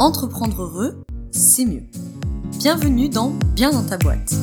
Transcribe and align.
Entreprendre 0.00 0.60
heureux, 0.60 1.04
c'est 1.30 1.64
mieux. 1.64 1.84
Bienvenue 2.58 3.08
dans 3.08 3.30
Bien 3.54 3.70
dans 3.70 3.84
ta 3.84 3.96
boîte. 3.96 4.34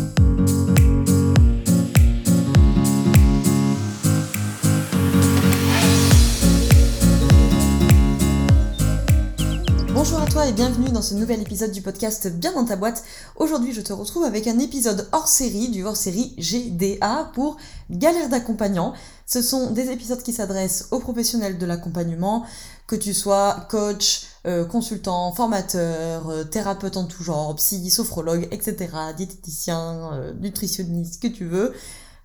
Bonjour 9.93 10.21
à 10.21 10.25
toi 10.25 10.47
et 10.47 10.53
bienvenue 10.53 10.89
dans 10.89 11.01
ce 11.01 11.15
nouvel 11.15 11.41
épisode 11.41 11.71
du 11.71 11.81
podcast 11.81 12.33
Bien 12.33 12.53
dans 12.53 12.63
ta 12.63 12.77
boîte. 12.77 13.03
Aujourd'hui, 13.35 13.73
je 13.73 13.81
te 13.81 13.91
retrouve 13.91 14.23
avec 14.23 14.47
un 14.47 14.57
épisode 14.57 15.09
hors 15.11 15.27
série 15.27 15.67
du 15.67 15.83
hors 15.83 15.97
série 15.97 16.33
GDA 16.37 17.29
pour 17.33 17.57
Galère 17.89 18.29
d'accompagnant. 18.29 18.93
Ce 19.25 19.41
sont 19.41 19.71
des 19.71 19.91
épisodes 19.91 20.23
qui 20.23 20.31
s'adressent 20.31 20.87
aux 20.91 20.99
professionnels 20.99 21.57
de 21.57 21.65
l'accompagnement, 21.65 22.45
que 22.87 22.95
tu 22.95 23.13
sois 23.13 23.67
coach, 23.69 24.30
euh, 24.47 24.65
consultant, 24.65 25.31
formateur, 25.33 26.29
euh, 26.29 26.43
thérapeute 26.43 26.97
en 26.97 27.05
tout 27.05 27.23
genre, 27.23 27.55
psy, 27.55 27.91
sophrologue, 27.91 28.47
etc., 28.51 28.89
diététicien, 29.15 30.13
euh, 30.13 30.33
nutritionniste, 30.33 31.21
que 31.21 31.27
tu 31.27 31.45
veux 31.45 31.73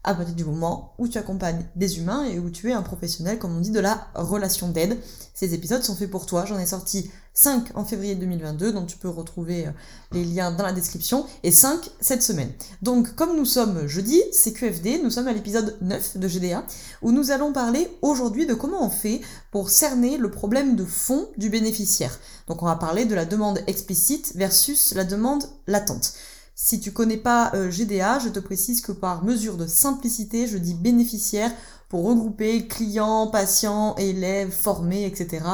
à 0.03 0.15
partir 0.15 0.35
du 0.35 0.45
moment 0.45 0.95
où 0.99 1.09
tu 1.09 1.19
accompagnes 1.19 1.67
des 1.75 1.99
humains 1.99 2.25
et 2.25 2.39
où 2.39 2.49
tu 2.49 2.71
es 2.71 2.73
un 2.73 2.83
professionnel, 2.83 3.39
comme 3.39 3.57
on 3.57 3.61
dit, 3.61 3.73
de 3.73 3.81
la 3.81 4.07
relation 4.15 4.69
d'aide. 4.69 4.97
Ces 5.35 5.53
épisodes 5.53 5.83
sont 5.83 5.97
faits 5.97 6.11
pour 6.11 6.27
toi. 6.27 6.45
J'en 6.47 6.59
ai 6.59 6.67
sorti 6.67 7.11
5 7.37 7.73
en 7.75 7.85
février 7.85 8.15
2022, 8.15 8.73
donc 8.73 8.87
tu 8.87 8.97
peux 8.97 9.11
retrouver 9.11 9.67
euh, 9.67 9.71
les 10.13 10.25
liens 10.25 10.51
dans 10.51 10.65
la 10.65 10.73
description, 10.73 11.27
et 11.43 11.53
5 11.53 11.91
cette 12.01 12.23
semaine. 12.23 12.51
Donc, 12.81 13.15
comme 13.15 13.37
nous 13.37 13.45
sommes 13.45 13.87
jeudi, 13.87 14.23
c'est 14.33 14.55
QFD, 14.55 15.03
nous 15.05 15.11
sommes 15.11 15.29
à 15.29 15.35
l'épisode 15.35 15.77
9 15.83 16.17
de 16.17 16.29
GDA, 16.29 16.65
où 17.03 17.13
nous 17.13 17.31
allons 17.31 17.53
parler 17.53 17.89
aujourd'hui 18.01 18.47
de 18.47 18.55
comment 18.55 18.83
on 18.83 18.89
fait 18.89 19.21
pour 19.51 19.69
cerner 19.69 20.17
le 20.17 20.31
problème 20.31 20.77
de 20.77 20.85
fond 20.87 21.29
du 21.37 21.51
bénéficiaire. 21.51 22.19
Donc, 22.49 22.63
on 22.63 22.67
va 22.67 22.77
parler 22.77 23.05
de 23.05 23.15
la 23.15 23.27
demande 23.27 23.61
explicite 23.67 24.33
versus 24.35 24.95
la 24.95 25.05
demande 25.05 25.45
latente. 25.67 26.15
Si 26.55 26.81
tu 26.81 26.91
connais 26.91 27.19
pas 27.19 27.53
euh, 27.55 27.71
GDA, 27.71 28.19
je 28.19 28.31
te 28.31 28.41
précise 28.41 28.81
que 28.81 28.93
par 28.93 29.23
mesure 29.23 29.59
de 29.59 29.67
simplicité, 29.67 30.47
je 30.47 30.57
dis 30.57 30.73
bénéficiaire 30.73 31.53
pour 31.91 32.07
regrouper 32.07 32.67
clients, 32.67 33.27
patients, 33.27 33.95
élèves, 33.97 34.51
formés, 34.51 35.05
etc. 35.05 35.45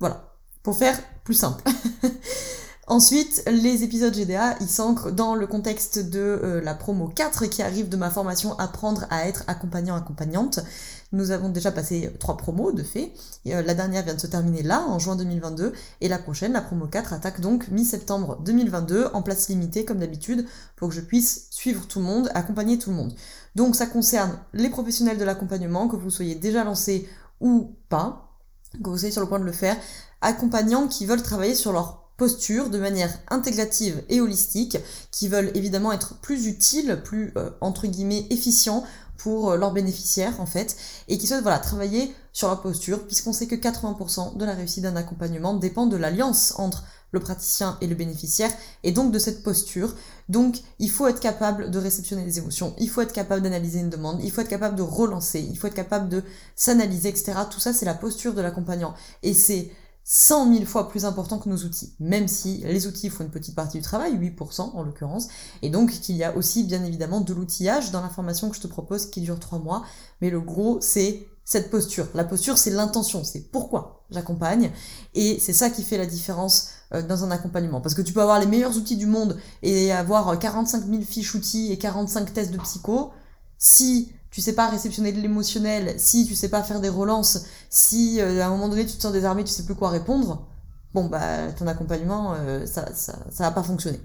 Voilà, 0.00 0.32
pour 0.62 0.78
faire 0.78 0.98
plus 1.26 1.34
simple. 1.34 1.64
Ensuite, 2.86 3.42
les 3.48 3.82
épisodes 3.82 4.14
GDA, 4.14 4.54
ils 4.60 4.68
s'ancrent 4.68 5.10
dans 5.10 5.34
le 5.34 5.48
contexte 5.48 5.98
de 5.98 6.20
euh, 6.20 6.60
la 6.62 6.72
promo 6.72 7.08
4 7.08 7.46
qui 7.46 7.60
arrive 7.60 7.88
de 7.88 7.96
ma 7.96 8.10
formation 8.10 8.56
Apprendre 8.60 9.06
à 9.10 9.26
être 9.26 9.42
accompagnant-accompagnante. 9.48 10.60
Nous 11.10 11.32
avons 11.32 11.48
déjà 11.48 11.72
passé 11.72 12.12
trois 12.20 12.36
promos 12.36 12.70
de 12.70 12.84
fait. 12.84 13.12
Euh, 13.48 13.60
la 13.62 13.74
dernière 13.74 14.04
vient 14.04 14.14
de 14.14 14.20
se 14.20 14.28
terminer 14.28 14.62
là, 14.62 14.84
en 14.86 15.00
juin 15.00 15.16
2022, 15.16 15.72
et 16.00 16.06
la 16.06 16.18
prochaine, 16.18 16.52
la 16.52 16.60
promo 16.60 16.86
4, 16.86 17.12
attaque 17.12 17.40
donc 17.40 17.66
mi-septembre 17.72 18.38
2022, 18.44 19.08
en 19.12 19.22
place 19.22 19.48
limitée 19.48 19.84
comme 19.84 19.98
d'habitude, 19.98 20.46
pour 20.76 20.90
que 20.90 20.94
je 20.94 21.00
puisse 21.00 21.48
suivre 21.50 21.88
tout 21.88 21.98
le 21.98 22.04
monde, 22.04 22.30
accompagner 22.34 22.78
tout 22.78 22.90
le 22.90 22.96
monde. 22.96 23.14
Donc 23.56 23.74
ça 23.74 23.86
concerne 23.86 24.38
les 24.52 24.70
professionnels 24.70 25.18
de 25.18 25.24
l'accompagnement, 25.24 25.88
que 25.88 25.96
vous 25.96 26.10
soyez 26.10 26.36
déjà 26.36 26.62
lancés 26.62 27.08
ou 27.40 27.74
pas, 27.88 28.25
que 28.82 28.90
vous 28.90 28.98
soyez 28.98 29.12
sur 29.12 29.22
le 29.22 29.28
point 29.28 29.38
de 29.38 29.44
le 29.44 29.52
faire, 29.52 29.76
accompagnants 30.20 30.88
qui 30.88 31.06
veulent 31.06 31.22
travailler 31.22 31.54
sur 31.54 31.72
leur 31.72 32.06
posture 32.16 32.70
de 32.70 32.78
manière 32.78 33.12
intégrative 33.28 34.02
et 34.08 34.20
holistique, 34.20 34.78
qui 35.10 35.28
veulent 35.28 35.50
évidemment 35.54 35.92
être 35.92 36.18
plus 36.20 36.46
utiles, 36.46 37.00
plus 37.04 37.32
euh, 37.36 37.50
entre 37.60 37.86
guillemets 37.86 38.26
efficients 38.30 38.84
pour 39.18 39.50
euh, 39.50 39.56
leurs 39.56 39.72
bénéficiaires 39.72 40.40
en 40.40 40.46
fait, 40.46 40.76
et 41.08 41.18
qui 41.18 41.26
souhaitent 41.26 41.42
voilà, 41.42 41.58
travailler 41.58 42.14
sur 42.32 42.48
leur 42.48 42.62
posture, 42.62 43.06
puisqu'on 43.06 43.32
sait 43.32 43.46
que 43.46 43.54
80% 43.54 44.36
de 44.36 44.44
la 44.44 44.52
réussite 44.52 44.82
d'un 44.82 44.96
accompagnement 44.96 45.54
dépend 45.54 45.86
de 45.86 45.96
l'alliance 45.96 46.54
entre 46.58 46.84
le 47.16 47.20
praticien 47.20 47.78
et 47.80 47.86
le 47.86 47.94
bénéficiaire, 47.94 48.52
et 48.82 48.92
donc 48.92 49.10
de 49.10 49.18
cette 49.18 49.42
posture. 49.42 49.94
Donc 50.28 50.60
il 50.78 50.90
faut 50.90 51.06
être 51.06 51.20
capable 51.20 51.70
de 51.70 51.78
réceptionner 51.78 52.24
les 52.24 52.38
émotions, 52.38 52.74
il 52.78 52.88
faut 52.88 53.00
être 53.00 53.12
capable 53.12 53.42
d'analyser 53.42 53.80
une 53.80 53.90
demande, 53.90 54.20
il 54.22 54.30
faut 54.30 54.42
être 54.42 54.48
capable 54.48 54.76
de 54.76 54.82
relancer, 54.82 55.40
il 55.40 55.56
faut 55.56 55.66
être 55.66 55.74
capable 55.74 56.08
de 56.08 56.22
s'analyser, 56.54 57.08
etc. 57.08 57.32
Tout 57.50 57.60
ça 57.60 57.72
c'est 57.72 57.86
la 57.86 57.94
posture 57.94 58.34
de 58.34 58.40
l'accompagnant. 58.40 58.94
Et 59.22 59.34
c'est 59.34 59.70
100 60.08 60.52
000 60.52 60.66
fois 60.66 60.88
plus 60.88 61.04
important 61.04 61.38
que 61.38 61.48
nos 61.48 61.56
outils, 61.64 61.94
même 61.98 62.28
si 62.28 62.58
les 62.58 62.86
outils 62.86 63.10
font 63.10 63.24
une 63.24 63.30
petite 63.30 63.56
partie 63.56 63.78
du 63.78 63.82
travail, 63.82 64.16
8% 64.16 64.60
en 64.74 64.82
l'occurrence, 64.84 65.26
et 65.62 65.70
donc 65.70 65.90
qu'il 65.90 66.16
y 66.16 66.22
a 66.22 66.36
aussi 66.36 66.62
bien 66.62 66.84
évidemment 66.84 67.20
de 67.20 67.34
l'outillage 67.34 67.90
dans 67.90 68.02
la 68.02 68.08
formation 68.08 68.48
que 68.48 68.56
je 68.56 68.60
te 68.60 68.68
propose 68.68 69.06
qui 69.06 69.20
dure 69.20 69.40
3 69.40 69.58
mois, 69.58 69.82
mais 70.20 70.30
le 70.30 70.40
gros 70.40 70.78
c'est 70.80 71.26
cette 71.44 71.70
posture. 71.70 72.06
La 72.14 72.24
posture 72.24 72.56
c'est 72.56 72.70
l'intention, 72.70 73.24
c'est 73.24 73.50
pourquoi 73.50 73.95
j'accompagne, 74.10 74.70
et 75.14 75.38
c'est 75.40 75.52
ça 75.52 75.70
qui 75.70 75.82
fait 75.82 75.98
la 75.98 76.06
différence 76.06 76.70
euh, 76.94 77.02
dans 77.02 77.24
un 77.24 77.30
accompagnement. 77.30 77.80
Parce 77.80 77.94
que 77.94 78.02
tu 78.02 78.12
peux 78.12 78.22
avoir 78.22 78.38
les 78.38 78.46
meilleurs 78.46 78.76
outils 78.76 78.96
du 78.96 79.06
monde 79.06 79.38
et 79.62 79.92
avoir 79.92 80.38
45 80.38 80.86
000 80.86 81.02
fiches 81.02 81.34
outils 81.34 81.72
et 81.72 81.78
45 81.78 82.32
tests 82.32 82.52
de 82.52 82.58
psycho, 82.58 83.10
si 83.58 84.12
tu 84.30 84.40
sais 84.40 84.52
pas 84.52 84.68
réceptionner 84.68 85.12
de 85.12 85.20
l'émotionnel, 85.20 85.94
si 85.98 86.26
tu 86.26 86.34
sais 86.34 86.48
pas 86.48 86.62
faire 86.62 86.80
des 86.80 86.88
relances, 86.88 87.44
si 87.70 88.20
euh, 88.20 88.42
à 88.42 88.46
un 88.46 88.50
moment 88.50 88.68
donné 88.68 88.84
tu 88.86 88.96
te 88.96 89.02
sens 89.02 89.12
désarmé, 89.12 89.44
tu 89.44 89.52
sais 89.52 89.64
plus 89.64 89.74
quoi 89.74 89.88
répondre, 89.88 90.46
bon 90.94 91.06
bah 91.06 91.52
ton 91.58 91.66
accompagnement 91.66 92.34
euh, 92.34 92.66
ça, 92.66 92.94
ça, 92.94 93.18
ça 93.30 93.44
va 93.44 93.50
pas 93.50 93.62
fonctionner. 93.62 94.00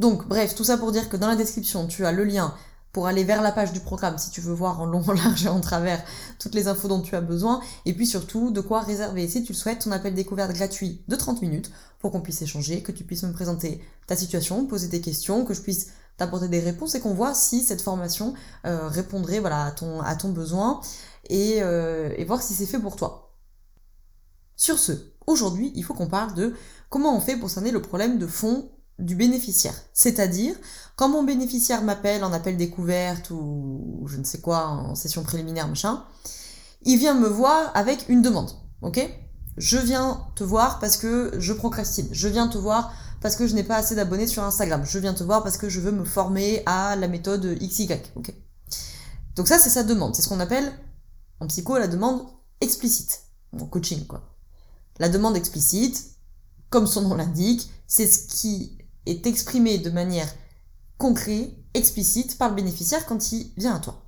Donc 0.00 0.26
bref, 0.26 0.54
tout 0.54 0.64
ça 0.64 0.78
pour 0.78 0.90
dire 0.90 1.08
que 1.08 1.16
dans 1.16 1.28
la 1.28 1.36
description 1.36 1.86
tu 1.86 2.06
as 2.06 2.12
le 2.12 2.24
lien 2.24 2.54
pour 2.92 3.06
aller 3.06 3.24
vers 3.24 3.42
la 3.42 3.52
page 3.52 3.72
du 3.72 3.80
programme 3.80 4.18
si 4.18 4.30
tu 4.30 4.40
veux 4.40 4.52
voir 4.52 4.80
en 4.80 4.86
long, 4.86 5.02
en 5.08 5.12
large 5.12 5.46
et 5.46 5.48
en 5.48 5.60
travers 5.60 6.02
toutes 6.38 6.54
les 6.54 6.68
infos 6.68 6.88
dont 6.88 7.00
tu 7.00 7.16
as 7.16 7.20
besoin, 7.20 7.60
et 7.86 7.94
puis 7.94 8.06
surtout 8.06 8.50
de 8.50 8.60
quoi 8.60 8.80
réserver, 8.80 9.26
si 9.28 9.42
tu 9.42 9.52
le 9.52 9.58
souhaites, 9.58 9.80
ton 9.80 9.92
appel 9.92 10.14
découverte 10.14 10.52
gratuit 10.52 11.02
de 11.08 11.16
30 11.16 11.42
minutes 11.42 11.70
pour 11.98 12.10
qu'on 12.10 12.20
puisse 12.20 12.42
échanger, 12.42 12.82
que 12.82 12.92
tu 12.92 13.04
puisses 13.04 13.22
me 13.22 13.32
présenter 13.32 13.82
ta 14.06 14.16
situation, 14.16 14.66
poser 14.66 14.88
tes 14.88 15.00
questions, 15.00 15.44
que 15.44 15.54
je 15.54 15.62
puisse 15.62 15.88
t'apporter 16.16 16.48
des 16.48 16.60
réponses 16.60 16.94
et 16.94 17.00
qu'on 17.00 17.14
voit 17.14 17.34
si 17.34 17.62
cette 17.62 17.80
formation 17.80 18.34
euh, 18.66 18.88
répondrait 18.88 19.38
voilà, 19.38 19.64
à, 19.64 19.70
ton, 19.70 20.00
à 20.00 20.14
ton 20.14 20.30
besoin 20.30 20.80
et, 21.30 21.62
euh, 21.62 22.12
et 22.16 22.24
voir 22.24 22.42
si 22.42 22.54
c'est 22.54 22.66
fait 22.66 22.78
pour 22.78 22.96
toi. 22.96 23.34
Sur 24.56 24.78
ce, 24.78 24.92
aujourd'hui, 25.26 25.72
il 25.74 25.82
faut 25.82 25.94
qu'on 25.94 26.08
parle 26.08 26.34
de 26.34 26.54
comment 26.90 27.16
on 27.16 27.20
fait 27.20 27.36
pour 27.36 27.50
cerner 27.50 27.70
le 27.70 27.80
problème 27.80 28.18
de 28.18 28.26
fond 28.26 28.70
du 29.02 29.16
bénéficiaire. 29.16 29.74
C'est-à-dire, 29.92 30.54
quand 30.96 31.08
mon 31.08 31.24
bénéficiaire 31.24 31.82
m'appelle 31.82 32.24
en 32.24 32.32
appel 32.32 32.56
découverte 32.56 33.30
ou 33.30 34.04
je 34.06 34.16
ne 34.16 34.24
sais 34.24 34.40
quoi, 34.40 34.68
en 34.68 34.94
session 34.94 35.22
préliminaire, 35.22 35.68
machin, 35.68 36.04
il 36.84 36.98
vient 36.98 37.14
me 37.14 37.28
voir 37.28 37.70
avec 37.74 38.08
une 38.08 38.22
demande. 38.22 38.50
Ok? 38.80 39.00
Je 39.56 39.76
viens 39.76 40.26
te 40.34 40.44
voir 40.44 40.78
parce 40.78 40.96
que 40.96 41.32
je 41.38 41.52
procrastine. 41.52 42.08
Je 42.12 42.28
viens 42.28 42.48
te 42.48 42.58
voir 42.58 42.92
parce 43.20 43.36
que 43.36 43.46
je 43.46 43.54
n'ai 43.54 43.64
pas 43.64 43.76
assez 43.76 43.94
d'abonnés 43.94 44.26
sur 44.26 44.42
Instagram. 44.44 44.84
Je 44.84 44.98
viens 44.98 45.14
te 45.14 45.22
voir 45.24 45.42
parce 45.42 45.56
que 45.56 45.68
je 45.68 45.80
veux 45.80 45.92
me 45.92 46.04
former 46.04 46.62
à 46.66 46.96
la 46.96 47.08
méthode 47.08 47.58
XY. 47.60 47.88
Ok? 48.16 48.32
Donc 49.36 49.48
ça, 49.48 49.58
c'est 49.58 49.70
sa 49.70 49.82
demande. 49.82 50.14
C'est 50.14 50.22
ce 50.22 50.28
qu'on 50.28 50.40
appelle 50.40 50.72
en 51.40 51.46
psycho 51.48 51.76
la 51.76 51.88
demande 51.88 52.22
explicite. 52.60 53.22
En 53.60 53.66
coaching, 53.66 54.06
quoi. 54.06 54.22
La 54.98 55.08
demande 55.08 55.36
explicite, 55.36 56.16
comme 56.70 56.86
son 56.86 57.02
nom 57.02 57.14
l'indique, 57.14 57.70
c'est 57.86 58.06
ce 58.06 58.28
qui 58.28 58.78
est 59.06 59.26
exprimé 59.26 59.78
de 59.78 59.90
manière 59.90 60.32
concrète, 60.98 61.54
explicite 61.74 62.38
par 62.38 62.50
le 62.50 62.54
bénéficiaire 62.54 63.06
quand 63.06 63.32
il 63.32 63.52
vient 63.56 63.74
à 63.74 63.80
toi. 63.80 64.02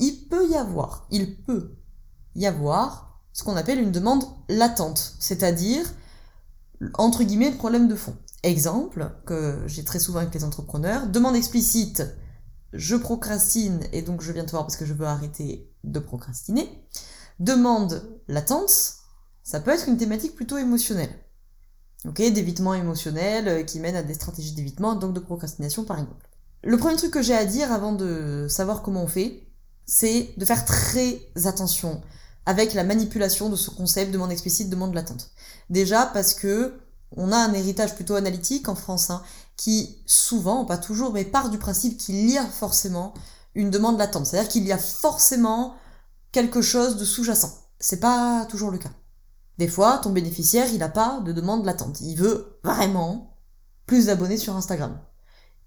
Il 0.00 0.28
peut 0.28 0.48
y 0.48 0.56
avoir, 0.56 1.06
il 1.10 1.36
peut 1.42 1.76
y 2.34 2.46
avoir 2.46 3.20
ce 3.32 3.44
qu'on 3.44 3.56
appelle 3.56 3.78
une 3.78 3.92
demande 3.92 4.24
latente, 4.48 5.14
c'est-à-dire 5.20 5.86
entre 6.94 7.22
guillemets, 7.22 7.50
le 7.50 7.56
problème 7.56 7.88
de 7.88 7.94
fond. 7.94 8.16
Exemple, 8.42 9.10
que 9.24 9.62
j'ai 9.66 9.84
très 9.84 9.98
souvent 9.98 10.20
avec 10.20 10.34
les 10.34 10.44
entrepreneurs, 10.44 11.06
demande 11.06 11.36
explicite, 11.36 12.02
je 12.72 12.96
procrastine 12.96 13.80
et 13.92 14.02
donc 14.02 14.22
je 14.22 14.32
viens 14.32 14.44
te 14.44 14.50
voir 14.50 14.64
parce 14.64 14.76
que 14.76 14.86
je 14.86 14.94
veux 14.94 15.06
arrêter 15.06 15.70
de 15.84 15.98
procrastiner. 15.98 16.68
Demande 17.38 18.20
latente, 18.28 18.94
ça 19.42 19.60
peut 19.60 19.70
être 19.70 19.88
une 19.88 19.96
thématique 19.96 20.34
plutôt 20.34 20.58
émotionnelle. 20.58 21.14
Ok, 22.04 22.16
d'évitement 22.16 22.74
émotionnel 22.74 23.48
euh, 23.48 23.62
qui 23.62 23.78
mène 23.78 23.94
à 23.94 24.02
des 24.02 24.14
stratégies 24.14 24.52
d'évitement, 24.52 24.94
donc 24.94 25.12
de 25.12 25.20
procrastination 25.20 25.84
par 25.84 25.98
exemple. 25.98 26.28
Le 26.64 26.76
premier 26.76 26.96
truc 26.96 27.12
que 27.12 27.22
j'ai 27.22 27.34
à 27.34 27.44
dire 27.44 27.72
avant 27.72 27.92
de 27.92 28.46
savoir 28.48 28.82
comment 28.82 29.04
on 29.04 29.08
fait, 29.08 29.46
c'est 29.86 30.30
de 30.36 30.44
faire 30.44 30.64
très 30.64 31.20
attention 31.44 32.02
avec 32.46 32.74
la 32.74 32.84
manipulation 32.84 33.48
de 33.48 33.56
ce 33.56 33.70
concept 33.70 34.12
demande 34.12 34.32
explicite, 34.32 34.68
demande 34.68 34.94
latente. 34.94 35.30
Déjà 35.70 36.06
parce 36.06 36.34
que 36.34 36.80
on 37.16 37.30
a 37.30 37.36
un 37.36 37.52
héritage 37.52 37.94
plutôt 37.94 38.14
analytique 38.14 38.68
en 38.68 38.74
France, 38.74 39.10
hein, 39.10 39.22
qui 39.56 40.02
souvent, 40.06 40.64
pas 40.64 40.78
toujours, 40.78 41.12
mais 41.12 41.24
part 41.24 41.50
du 41.50 41.58
principe 41.58 41.98
qu'il 41.98 42.28
y 42.30 42.38
a 42.38 42.46
forcément 42.46 43.12
une 43.54 43.70
demande 43.70 43.98
latente. 43.98 44.26
C'est-à-dire 44.26 44.50
qu'il 44.50 44.64
y 44.64 44.72
a 44.72 44.78
forcément 44.78 45.74
quelque 46.32 46.62
chose 46.62 46.96
de 46.96 47.04
sous-jacent. 47.04 47.68
C'est 47.78 48.00
pas 48.00 48.46
toujours 48.48 48.70
le 48.70 48.78
cas. 48.78 48.90
Des 49.58 49.68
fois, 49.68 49.98
ton 49.98 50.10
bénéficiaire, 50.10 50.66
il 50.72 50.78
n'a 50.78 50.88
pas 50.88 51.20
de 51.24 51.32
demande 51.32 51.64
latente. 51.64 52.00
Il 52.00 52.16
veut 52.16 52.58
vraiment 52.64 53.36
plus 53.86 54.06
d'abonnés 54.06 54.38
sur 54.38 54.56
Instagram. 54.56 54.98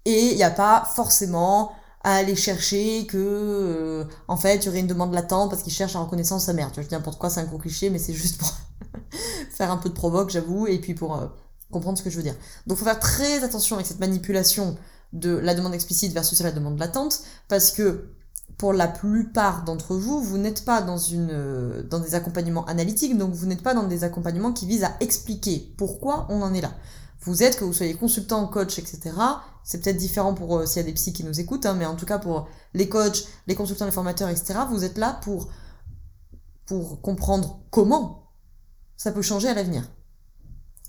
Et 0.04 0.30
il 0.32 0.36
n'y 0.36 0.42
a 0.42 0.50
pas 0.50 0.90
forcément 0.94 1.72
à 2.02 2.14
aller 2.14 2.36
chercher 2.36 3.06
que 3.06 3.16
euh, 3.18 4.04
en 4.28 4.36
fait 4.36 4.58
il 4.58 4.66
y 4.66 4.68
aurait 4.68 4.78
une 4.78 4.86
demande 4.86 5.12
latente 5.12 5.50
parce 5.50 5.64
qu'il 5.64 5.72
cherche 5.72 5.94
la 5.94 6.00
reconnaissance 6.00 6.44
sa 6.44 6.52
mère. 6.52 6.68
Tu 6.68 6.74
vois, 6.74 6.84
je 6.84 6.88
dis 6.88 6.94
n'importe 6.94 7.18
quoi, 7.18 7.30
c'est 7.30 7.40
un 7.40 7.44
gros 7.44 7.58
cliché, 7.58 7.90
mais 7.90 7.98
c'est 7.98 8.14
juste 8.14 8.38
pour 8.38 8.48
faire 9.50 9.72
un 9.72 9.76
peu 9.76 9.88
de 9.88 9.94
provoque, 9.94 10.30
j'avoue, 10.30 10.68
et 10.68 10.78
puis 10.78 10.94
pour 10.94 11.16
euh, 11.16 11.26
comprendre 11.72 11.98
ce 11.98 12.04
que 12.04 12.10
je 12.10 12.16
veux 12.16 12.22
dire. 12.22 12.36
Donc, 12.68 12.78
faut 12.78 12.84
faire 12.84 13.00
très 13.00 13.42
attention 13.42 13.74
avec 13.74 13.86
cette 13.86 13.98
manipulation 13.98 14.76
de 15.12 15.36
la 15.36 15.54
demande 15.54 15.74
explicite 15.74 16.12
versus 16.12 16.40
la 16.40 16.52
demande 16.52 16.78
latente, 16.78 17.22
parce 17.48 17.72
que 17.72 18.15
pour 18.58 18.72
la 18.72 18.88
plupart 18.88 19.64
d'entre 19.64 19.96
vous, 19.96 20.22
vous 20.22 20.38
n'êtes 20.38 20.64
pas 20.64 20.80
dans, 20.80 20.96
une, 20.96 21.30
euh, 21.30 21.82
dans 21.82 22.00
des 22.00 22.14
accompagnements 22.14 22.64
analytiques, 22.66 23.16
donc 23.18 23.34
vous 23.34 23.46
n'êtes 23.46 23.62
pas 23.62 23.74
dans 23.74 23.86
des 23.86 24.02
accompagnements 24.02 24.52
qui 24.52 24.66
visent 24.66 24.84
à 24.84 24.96
expliquer 25.00 25.74
pourquoi 25.76 26.26
on 26.30 26.40
en 26.42 26.54
est 26.54 26.62
là. 26.62 26.72
Vous 27.20 27.42
êtes, 27.42 27.58
que 27.58 27.64
vous 27.64 27.72
soyez 27.72 27.94
consultant, 27.94 28.46
coach, 28.46 28.78
etc. 28.78 29.12
C'est 29.62 29.82
peut-être 29.82 29.96
différent 29.96 30.32
pour 30.32 30.58
euh, 30.58 30.66
s'il 30.66 30.80
y 30.80 30.84
a 30.84 30.86
des 30.86 30.94
psys 30.94 31.12
qui 31.12 31.24
nous 31.24 31.38
écoutent, 31.38 31.66
hein, 31.66 31.74
mais 31.74 31.86
en 31.86 31.96
tout 31.96 32.06
cas 32.06 32.18
pour 32.18 32.48
les 32.72 32.88
coachs, 32.88 33.26
les 33.46 33.54
consultants, 33.54 33.84
les 33.84 33.90
formateurs, 33.90 34.28
etc. 34.28 34.60
Vous 34.70 34.84
êtes 34.84 34.96
là 34.96 35.20
pour, 35.22 35.48
pour 36.64 37.00
comprendre 37.02 37.60
comment 37.70 38.30
ça 38.96 39.12
peut 39.12 39.22
changer 39.22 39.48
à 39.48 39.54
l'avenir. 39.54 39.82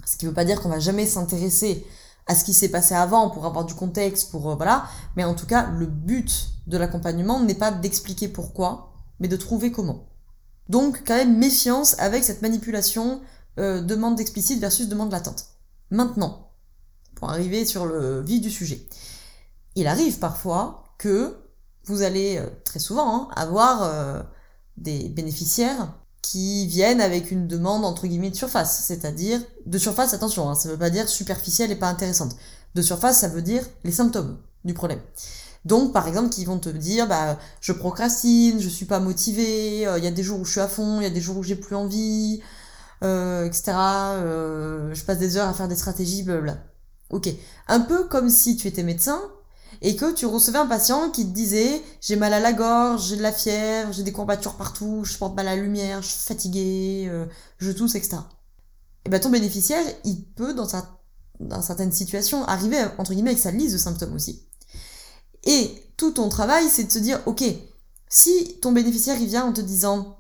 Ce 0.06 0.16
qui 0.16 0.26
ne 0.26 0.30
veut 0.30 0.36
pas 0.36 0.46
dire 0.46 0.62
qu'on 0.62 0.70
va 0.70 0.80
jamais 0.80 1.06
s'intéresser 1.06 1.86
à 2.28 2.36
ce 2.36 2.44
qui 2.44 2.54
s'est 2.54 2.70
passé 2.70 2.94
avant 2.94 3.30
pour 3.30 3.46
avoir 3.46 3.66
du 3.66 3.74
contexte, 3.74 4.32
pour 4.32 4.52
euh, 4.52 4.56
voilà. 4.56 4.86
Mais 5.16 5.24
en 5.24 5.34
tout 5.34 5.46
cas, 5.46 5.70
le 5.72 5.86
but 5.86 6.50
de 6.68 6.78
l'accompagnement 6.78 7.40
n'est 7.40 7.56
pas 7.56 7.72
d'expliquer 7.72 8.28
pourquoi, 8.28 8.94
mais 9.20 9.28
de 9.28 9.38
trouver 9.38 9.72
comment. 9.72 10.10
Donc, 10.70 11.04
quand 11.08 11.16
même 11.16 11.38
méfiance 11.38 11.98
avec 12.00 12.24
cette 12.24 12.42
manipulation 12.42 13.22
euh, 13.60 13.82
demande 13.82 14.20
explicite 14.20 14.60
versus 14.60 14.90
demande 14.90 15.12
latente. 15.12 15.46
Maintenant, 15.90 16.52
pour 17.16 17.30
arriver 17.30 17.66
sur 17.66 17.86
le 17.86 18.22
vif 18.22 18.42
du 18.42 18.52
sujet, 18.52 18.86
il 19.76 19.88
arrive 19.88 20.20
parfois 20.20 20.84
que 20.98 21.38
vous 21.86 22.02
allez 22.02 22.38
euh, 22.38 22.50
très 22.66 22.80
souvent 22.80 23.16
hein, 23.16 23.30
avoir 23.36 24.26
des 24.76 25.10
bénéficiaires 25.10 25.94
qui 26.32 26.68
viennent 26.68 27.00
avec 27.00 27.32
une 27.32 27.48
demande 27.48 27.86
entre 27.86 28.06
guillemets 28.06 28.30
de 28.30 28.36
surface, 28.36 28.84
c'est-à-dire 28.86 29.40
de 29.66 29.78
surface, 29.78 30.14
attention, 30.14 30.50
hein, 30.50 30.56
ça 30.56 30.68
veut 30.68 30.78
pas 30.78 30.90
dire 30.90 31.08
superficielle 31.08 31.72
et 31.72 31.76
pas 31.76 31.88
intéressante. 31.88 32.36
De 32.76 32.82
surface, 32.82 33.20
ça 33.20 33.30
veut 33.30 33.42
dire 33.42 33.64
les 33.86 33.94
symptômes 33.94 34.38
du 34.66 34.74
problème. 34.74 35.00
Donc, 35.64 35.94
par 35.94 36.06
exemple, 36.08 36.30
qui 36.30 36.44
vont 36.44 36.60
te 36.60 36.68
dire, 36.68 37.08
bah, 37.08 37.38
je 37.62 37.72
procrastine, 37.72 38.60
je 38.60 38.68
suis 38.68 38.86
pas 38.86 39.00
motivé, 39.00 39.88
euh, 39.88 39.98
il 39.98 40.04
y 40.04 40.08
a 40.08 40.12
des 40.12 40.24
jours 40.24 40.42
où 40.42 40.46
je 40.46 40.52
suis 40.52 40.60
à 40.60 40.68
fond, 40.68 41.00
il 41.00 41.04
y 41.04 41.08
a 41.08 41.10
des 41.10 41.22
jours 41.22 41.38
où 41.38 41.44
j'ai 41.44 41.56
plus 41.56 41.76
envie, 41.76 42.42
euh, 43.06 43.46
etc. 43.46 43.72
Euh, 43.78 44.94
je 44.94 45.04
passe 45.04 45.20
des 45.20 45.38
heures 45.38 45.48
à 45.48 45.54
faire 45.54 45.70
des 45.70 45.78
stratégies, 45.78 46.24
blablabla. 46.24 46.58
Ok. 47.10 47.30
Un 47.70 47.80
peu 47.80 48.04
comme 48.06 48.30
si 48.30 48.58
tu 48.58 48.68
étais 48.68 48.84
médecin 48.84 49.22
et 49.82 49.96
que 49.96 50.14
tu 50.14 50.26
recevais 50.26 50.58
un 50.58 50.66
patient 50.66 51.10
qui 51.10 51.26
te 51.26 51.34
disait 51.34 51.82
j'ai 52.02 52.16
mal 52.16 52.34
à 52.34 52.40
la 52.40 52.54
gorge, 52.54 53.08
j'ai 53.08 53.16
de 53.16 53.22
la 53.22 53.32
fièvre, 53.32 53.92
j'ai 53.94 54.04
des 54.04 54.12
courbatures 54.12 54.56
partout, 54.56 55.04
je 55.04 55.18
porte 55.18 55.36
mal 55.36 55.48
à 55.48 55.56
la 55.56 55.62
lumière, 55.62 56.02
je 56.02 56.08
suis 56.08 56.24
fatigué, 56.24 57.08
euh, 57.10 57.26
je 57.60 57.72
tousse, 57.72 57.96
etc. 57.96 58.18
Et 59.06 59.10
ben 59.10 59.20
ton 59.20 59.30
bénéficiaire, 59.30 59.84
il 60.04 60.24
peut 60.24 60.54
dans, 60.54 60.68
sa, 60.68 61.00
dans 61.40 61.62
certaines 61.62 61.92
situations 61.92 62.46
arriver 62.46 62.84
entre 62.98 63.14
guillemets 63.14 63.32
avec 63.32 63.42
sa 63.42 63.52
liste 63.52 63.74
de 63.74 63.78
symptômes 63.78 64.14
aussi. 64.14 64.44
Et 65.44 65.72
tout 65.96 66.12
ton 66.12 66.30
travail, 66.30 66.66
c'est 66.70 66.84
de 66.84 66.92
se 66.92 67.00
dire 67.00 67.22
ok, 67.26 67.44
si 68.10 68.58
ton 68.62 68.72
bénéficiaire 68.72 69.18
il 69.20 69.28
vient 69.28 69.46
en 69.46 69.54
te 69.54 69.62
disant 69.62 70.18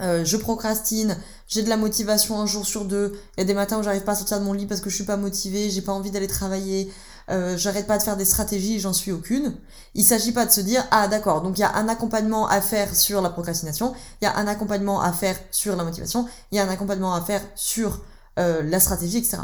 euh, 0.00 0.24
je 0.24 0.36
procrastine, 0.36 1.16
j'ai 1.48 1.62
de 1.62 1.68
la 1.68 1.76
motivation 1.76 2.38
un 2.38 2.46
jour 2.46 2.64
sur 2.64 2.84
deux, 2.84 3.18
il 3.36 3.40
y 3.40 3.42
a 3.42 3.44
des 3.44 3.54
matins 3.54 3.80
où 3.80 3.82
j'arrive 3.82 4.04
pas 4.04 4.12
à 4.12 4.14
sortir 4.14 4.38
de 4.38 4.44
mon 4.44 4.52
lit 4.52 4.66
parce 4.66 4.80
que 4.80 4.90
je 4.90 4.94
suis 4.94 5.04
pas 5.04 5.16
motivée, 5.16 5.70
j'ai 5.70 5.82
pas 5.82 5.92
envie 5.92 6.12
d'aller 6.12 6.28
travailler, 6.28 6.92
euh, 7.30 7.56
j'arrête 7.56 7.86
pas 7.86 7.98
de 7.98 8.02
faire 8.02 8.16
des 8.16 8.24
stratégies, 8.24 8.80
j'en 8.80 8.92
suis 8.92 9.12
aucune. 9.12 9.56
Il 9.94 10.04
s'agit 10.04 10.32
pas 10.32 10.46
de 10.46 10.50
se 10.50 10.60
dire 10.60 10.86
ah 10.90 11.08
d'accord, 11.08 11.42
donc 11.42 11.58
il 11.58 11.60
y 11.60 11.64
a 11.64 11.74
un 11.74 11.88
accompagnement 11.88 12.48
à 12.48 12.60
faire 12.60 12.94
sur 12.94 13.20
la 13.20 13.30
procrastination, 13.30 13.94
il 14.20 14.24
y 14.24 14.28
a 14.28 14.36
un 14.36 14.46
accompagnement 14.46 15.00
à 15.00 15.12
faire 15.12 15.38
sur 15.50 15.76
la 15.76 15.84
motivation, 15.84 16.26
il 16.50 16.56
y 16.56 16.58
a 16.58 16.64
un 16.64 16.68
accompagnement 16.68 17.14
à 17.14 17.20
faire 17.20 17.42
sur 17.54 18.00
euh, 18.38 18.62
la 18.62 18.80
stratégie, 18.80 19.18
etc. 19.18 19.38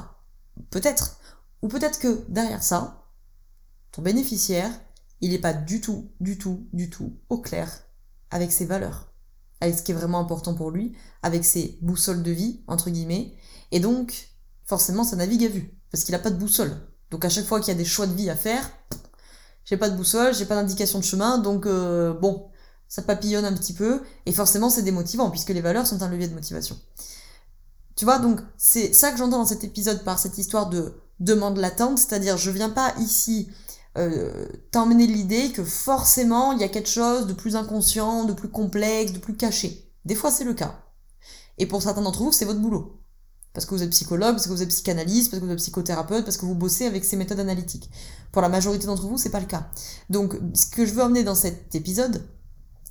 Peut-être. 0.70 1.18
Ou 1.62 1.68
peut-être 1.68 1.98
que 1.98 2.24
derrière 2.28 2.62
ça, 2.62 3.06
ton 3.92 4.02
bénéficiaire, 4.02 4.70
il 5.20 5.30
n'est 5.30 5.38
pas 5.38 5.54
du 5.54 5.80
tout, 5.80 6.10
du 6.20 6.38
tout, 6.38 6.66
du 6.72 6.90
tout 6.90 7.16
au 7.28 7.38
clair 7.38 7.70
avec 8.30 8.52
ses 8.52 8.64
valeurs, 8.66 9.12
avec 9.60 9.78
ce 9.78 9.82
qui 9.82 9.92
est 9.92 9.94
vraiment 9.94 10.20
important 10.20 10.54
pour 10.54 10.70
lui, 10.70 10.96
avec 11.22 11.44
ses 11.44 11.78
boussoles 11.80 12.22
de 12.22 12.30
vie, 12.30 12.62
entre 12.66 12.90
guillemets, 12.90 13.34
et 13.70 13.80
donc, 13.80 14.28
forcément, 14.64 15.04
ça 15.04 15.16
navigue 15.16 15.44
à 15.44 15.48
vue, 15.48 15.78
parce 15.90 16.04
qu'il 16.04 16.12
n'a 16.12 16.18
pas 16.18 16.30
de 16.30 16.36
boussole. 16.36 16.76
Donc 17.14 17.24
à 17.24 17.28
chaque 17.28 17.44
fois 17.44 17.60
qu'il 17.60 17.68
y 17.68 17.76
a 17.76 17.78
des 17.78 17.84
choix 17.84 18.08
de 18.08 18.12
vie 18.12 18.28
à 18.28 18.34
faire, 18.34 18.68
j'ai 19.64 19.76
pas 19.76 19.88
de 19.88 19.96
boussole, 19.96 20.34
j'ai 20.34 20.46
pas 20.46 20.56
d'indication 20.56 20.98
de 20.98 21.04
chemin, 21.04 21.38
donc 21.38 21.64
euh, 21.64 22.12
bon, 22.12 22.48
ça 22.88 23.02
papillonne 23.02 23.44
un 23.44 23.52
petit 23.52 23.72
peu, 23.72 24.02
et 24.26 24.32
forcément 24.32 24.68
c'est 24.68 24.82
démotivant, 24.82 25.30
puisque 25.30 25.50
les 25.50 25.60
valeurs 25.60 25.86
sont 25.86 26.02
un 26.02 26.08
levier 26.08 26.26
de 26.26 26.34
motivation. 26.34 26.76
Tu 27.94 28.04
vois, 28.04 28.18
donc 28.18 28.40
c'est 28.58 28.92
ça 28.92 29.12
que 29.12 29.18
j'entends 29.18 29.38
dans 29.38 29.46
cet 29.46 29.62
épisode 29.62 30.02
par 30.02 30.18
cette 30.18 30.38
histoire 30.38 30.68
de 30.68 30.94
demande 31.20 31.58
latente, 31.58 32.00
c'est-à-dire 32.00 32.36
je 32.36 32.50
viens 32.50 32.70
pas 32.70 32.92
ici 32.98 33.48
euh, 33.96 34.48
t'emmener 34.72 35.06
l'idée 35.06 35.52
que 35.52 35.62
forcément 35.62 36.50
il 36.50 36.60
y 36.60 36.64
a 36.64 36.68
quelque 36.68 36.90
chose 36.90 37.28
de 37.28 37.32
plus 37.32 37.54
inconscient, 37.54 38.24
de 38.24 38.32
plus 38.32 38.48
complexe, 38.48 39.12
de 39.12 39.20
plus 39.20 39.36
caché. 39.36 39.88
Des 40.04 40.16
fois 40.16 40.32
c'est 40.32 40.42
le 40.42 40.54
cas. 40.54 40.80
Et 41.58 41.66
pour 41.66 41.80
certains 41.80 42.02
d'entre 42.02 42.24
vous, 42.24 42.32
c'est 42.32 42.44
votre 42.44 42.58
boulot 42.58 43.03
parce 43.54 43.66
que 43.66 43.74
vous 43.74 43.82
êtes 43.82 43.90
psychologue, 43.90 44.32
parce 44.32 44.46
que 44.46 44.52
vous 44.52 44.62
êtes 44.62 44.68
psychanalyste, 44.68 45.30
parce 45.30 45.40
que 45.40 45.46
vous 45.46 45.52
êtes 45.52 45.58
psychothérapeute, 45.58 46.24
parce 46.24 46.36
que 46.36 46.44
vous 46.44 46.56
bossez 46.56 46.86
avec 46.86 47.04
ces 47.04 47.16
méthodes 47.16 47.38
analytiques. 47.38 47.88
Pour 48.32 48.42
la 48.42 48.48
majorité 48.48 48.86
d'entre 48.86 49.06
vous, 49.06 49.16
c'est 49.16 49.30
pas 49.30 49.40
le 49.40 49.46
cas. 49.46 49.68
Donc, 50.10 50.36
ce 50.54 50.66
que 50.66 50.84
je 50.84 50.92
veux 50.92 51.02
emmener 51.02 51.22
dans 51.22 51.36
cet 51.36 51.74
épisode, 51.76 52.26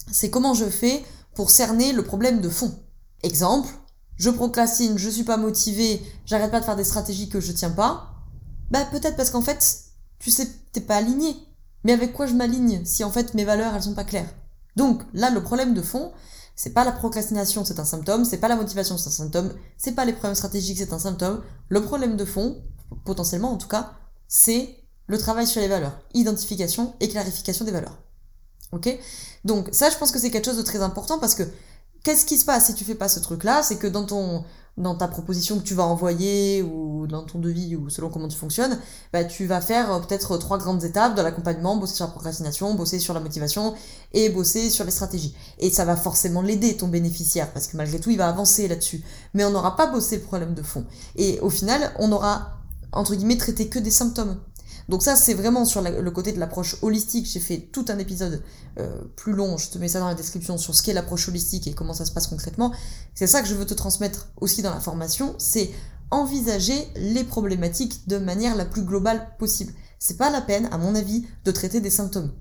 c'est 0.09 0.29
comment 0.29 0.53
je 0.53 0.65
fais 0.65 1.03
pour 1.35 1.51
cerner 1.51 1.91
le 1.91 2.03
problème 2.03 2.39
de 2.39 2.47
fond. 2.47 2.73
Exemple, 3.23 3.69
je 4.15 4.29
procrastine, 4.29 4.97
je 4.97 5.09
suis 5.09 5.23
pas 5.23 5.37
motivé, 5.37 6.01
j'arrête 6.25 6.51
pas 6.51 6.61
de 6.61 6.65
faire 6.65 6.77
des 6.77 6.83
stratégies 6.85 7.27
que 7.27 7.41
je 7.41 7.51
tiens 7.51 7.71
pas. 7.71 8.13
Bah, 8.71 8.85
peut-être 8.85 9.17
parce 9.17 9.31
qu'en 9.31 9.41
fait, 9.41 9.79
tu 10.19 10.31
sais, 10.31 10.47
t'es 10.71 10.81
pas 10.81 10.95
aligné. 10.95 11.35
Mais 11.83 11.91
avec 11.91 12.13
quoi 12.13 12.25
je 12.25 12.33
m'aligne 12.33 12.85
si 12.85 13.03
en 13.03 13.11
fait 13.11 13.33
mes 13.33 13.43
valeurs 13.43 13.75
elles 13.75 13.83
sont 13.83 13.93
pas 13.93 14.05
claires? 14.05 14.33
Donc, 14.77 15.03
là, 15.13 15.29
le 15.29 15.43
problème 15.43 15.73
de 15.73 15.81
fond, 15.81 16.13
c'est 16.55 16.73
pas 16.73 16.83
la 16.83 16.91
procrastination, 16.91 17.65
c'est 17.65 17.79
un 17.79 17.85
symptôme, 17.85 18.25
c'est 18.25 18.37
pas 18.37 18.47
la 18.47 18.55
motivation, 18.55 18.97
c'est 18.97 19.09
un 19.09 19.11
symptôme, 19.11 19.53
c'est 19.77 19.93
pas 19.93 20.05
les 20.05 20.13
problèmes 20.13 20.35
stratégiques, 20.35 20.77
c'est 20.77 20.93
un 20.93 20.99
symptôme. 20.99 21.41
Le 21.69 21.81
problème 21.81 22.15
de 22.15 22.25
fond, 22.25 22.63
potentiellement 23.05 23.51
en 23.51 23.57
tout 23.57 23.67
cas, 23.67 23.93
c'est 24.27 24.83
le 25.07 25.17
travail 25.17 25.47
sur 25.47 25.61
les 25.61 25.67
valeurs, 25.67 25.99
identification 26.13 26.93
et 26.99 27.09
clarification 27.09 27.65
des 27.65 27.71
valeurs. 27.71 27.97
Ok? 28.71 28.97
Donc 29.45 29.69
ça, 29.71 29.89
je 29.89 29.97
pense 29.97 30.11
que 30.11 30.19
c'est 30.19 30.31
quelque 30.31 30.45
chose 30.45 30.57
de 30.57 30.63
très 30.63 30.81
important 30.81 31.19
parce 31.19 31.35
que 31.35 31.43
qu'est-ce 32.03 32.25
qui 32.25 32.37
se 32.37 32.45
passe 32.45 32.67
si 32.67 32.75
tu 32.75 32.83
fais 32.83 32.95
pas 32.95 33.07
ce 33.07 33.19
truc-là? 33.19 33.63
C'est 33.63 33.77
que 33.77 33.87
dans 33.87 34.05
ton 34.05 34.43
dans 34.75 34.95
ta 34.95 35.07
proposition 35.07 35.59
que 35.59 35.63
tu 35.63 35.75
vas 35.75 35.83
envoyer 35.83 36.63
ou 36.63 37.05
dans 37.05 37.23
ton 37.23 37.37
devis 37.37 37.75
ou 37.75 37.89
selon 37.89 38.09
comment 38.09 38.27
tu 38.27 38.37
fonctionnes, 38.37 38.79
bah, 39.11 39.23
tu 39.23 39.45
vas 39.45 39.61
faire 39.61 39.93
euh, 39.93 39.99
peut-être 39.99 40.37
trois 40.37 40.57
grandes 40.57 40.83
étapes 40.83 41.15
de 41.15 41.21
l'accompagnement, 41.21 41.75
bosser 41.75 41.95
sur 41.95 42.05
la 42.05 42.11
procrastination, 42.11 42.73
bosser 42.73 42.97
sur 42.97 43.13
la 43.13 43.19
motivation 43.19 43.75
et 44.13 44.29
bosser 44.29 44.71
sur 44.71 44.83
les 44.83 44.91
stratégies. 44.91 45.35
Et 45.59 45.69
ça 45.69 45.85
va 45.85 45.95
forcément 45.95 46.41
l'aider, 46.41 46.75
ton 46.75 46.87
bénéficiaire, 46.87 47.53
parce 47.53 47.67
que 47.67 47.77
malgré 47.77 47.99
tout, 47.99 48.09
il 48.09 48.17
va 48.17 48.27
avancer 48.27 48.67
là-dessus. 48.67 49.03
Mais 49.35 49.45
on 49.45 49.51
n'aura 49.51 49.75
pas 49.75 49.85
bossé 49.85 50.17
le 50.17 50.23
problème 50.23 50.55
de 50.55 50.63
fond. 50.63 50.85
Et 51.15 51.39
au 51.41 51.51
final, 51.51 51.93
on 51.99 52.11
aura, 52.11 52.57
entre 52.93 53.13
guillemets, 53.13 53.37
traité 53.37 53.67
que 53.67 53.77
des 53.77 53.91
symptômes. 53.91 54.39
Donc 54.89 55.01
ça, 55.01 55.15
c'est 55.15 55.33
vraiment 55.33 55.65
sur 55.65 55.81
le 55.81 56.11
côté 56.11 56.31
de 56.31 56.39
l'approche 56.39 56.77
holistique. 56.81 57.25
J'ai 57.25 57.39
fait 57.39 57.69
tout 57.71 57.85
un 57.89 57.97
épisode 57.97 58.41
euh, 58.79 59.01
plus 59.15 59.33
long, 59.33 59.57
je 59.57 59.69
te 59.69 59.77
mets 59.77 59.87
ça 59.87 59.99
dans 59.99 60.07
la 60.07 60.15
description, 60.15 60.57
sur 60.57 60.75
ce 60.75 60.83
qu'est 60.83 60.93
l'approche 60.93 61.27
holistique 61.27 61.67
et 61.67 61.73
comment 61.73 61.93
ça 61.93 62.05
se 62.05 62.11
passe 62.11 62.27
concrètement. 62.27 62.73
C'est 63.13 63.27
ça 63.27 63.41
que 63.41 63.47
je 63.47 63.55
veux 63.55 63.65
te 63.65 63.73
transmettre 63.73 64.29
aussi 64.41 64.61
dans 64.61 64.73
la 64.73 64.79
formation, 64.79 65.35
c'est 65.37 65.71
envisager 66.11 66.87
les 66.95 67.23
problématiques 67.23 68.07
de 68.07 68.17
manière 68.17 68.55
la 68.55 68.65
plus 68.65 68.83
globale 68.83 69.35
possible. 69.39 69.73
C'est 69.99 70.17
pas 70.17 70.29
la 70.29 70.41
peine, 70.41 70.67
à 70.71 70.77
mon 70.77 70.95
avis, 70.95 71.25
de 71.45 71.51
traiter 71.51 71.79
des 71.79 71.89
symptômes 71.89 72.31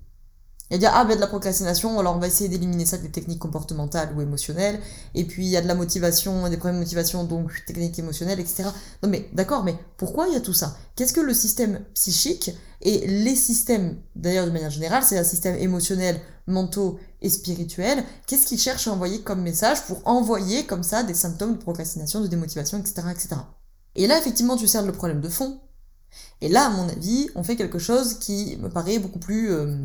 et 0.72 0.78
dire 0.78 0.90
ah 0.94 1.04
ben 1.04 1.14
de 1.14 1.20
la 1.20 1.26
procrastination 1.28 2.00
alors 2.00 2.16
on 2.16 2.18
va 2.18 2.26
essayer 2.26 2.48
d'éliminer 2.48 2.86
ça 2.86 2.96
des 2.96 3.10
techniques 3.10 3.38
comportementales 3.38 4.12
ou 4.16 4.22
émotionnelles. 4.22 4.80
Et 5.14 5.24
puis 5.24 5.44
il 5.44 5.50
y 5.50 5.56
a 5.56 5.60
de 5.60 5.68
la 5.68 5.74
motivation 5.74 6.48
des 6.48 6.56
problèmes 6.56 6.76
de 6.76 6.84
motivation 6.84 7.24
donc 7.24 7.52
techniques 7.66 7.98
émotionnelles 7.98 8.40
etc 8.40 8.64
non 9.02 9.10
mais 9.10 9.28
d'accord 9.34 9.62
mais 9.62 9.76
pourquoi 9.98 10.26
il 10.26 10.32
y 10.32 10.36
a 10.36 10.40
tout 10.40 10.54
ça? 10.54 10.76
Qu'est-ce 10.96 11.12
que 11.12 11.20
le 11.20 11.34
système 11.34 11.84
psychique 11.94 12.50
et 12.80 13.06
les 13.06 13.36
systèmes 13.36 13.98
d'ailleurs 14.16 14.46
de 14.46 14.50
manière 14.50 14.70
générale 14.70 15.04
c'est 15.04 15.18
un 15.18 15.24
système 15.24 15.56
émotionnel 15.56 16.18
mentaux 16.46 16.98
et 17.20 17.28
spirituel 17.28 18.02
qu'est-ce 18.26 18.46
qu'ils 18.46 18.58
cherchent 18.58 18.88
à 18.88 18.92
envoyer 18.92 19.20
comme 19.20 19.42
message 19.42 19.84
pour 19.84 20.00
envoyer 20.08 20.64
comme 20.64 20.82
ça 20.82 21.02
des 21.04 21.14
symptômes 21.14 21.52
de 21.52 21.62
procrastination 21.62 22.20
de 22.20 22.26
démotivation 22.26 22.78
etc 22.78 23.02
etc 23.12 23.36
et 23.94 24.06
là 24.06 24.18
effectivement 24.18 24.56
tu 24.56 24.66
cernes 24.66 24.86
le 24.86 24.92
problème 24.92 25.20
de 25.20 25.28
fond. 25.28 25.60
Et 26.40 26.48
là, 26.48 26.66
à 26.66 26.70
mon 26.70 26.88
avis, 26.88 27.30
on 27.34 27.42
fait 27.42 27.56
quelque 27.56 27.78
chose 27.78 28.14
qui 28.18 28.58
me 28.58 28.68
paraît 28.68 28.98
beaucoup 28.98 29.18
plus 29.18 29.50
euh, 29.50 29.76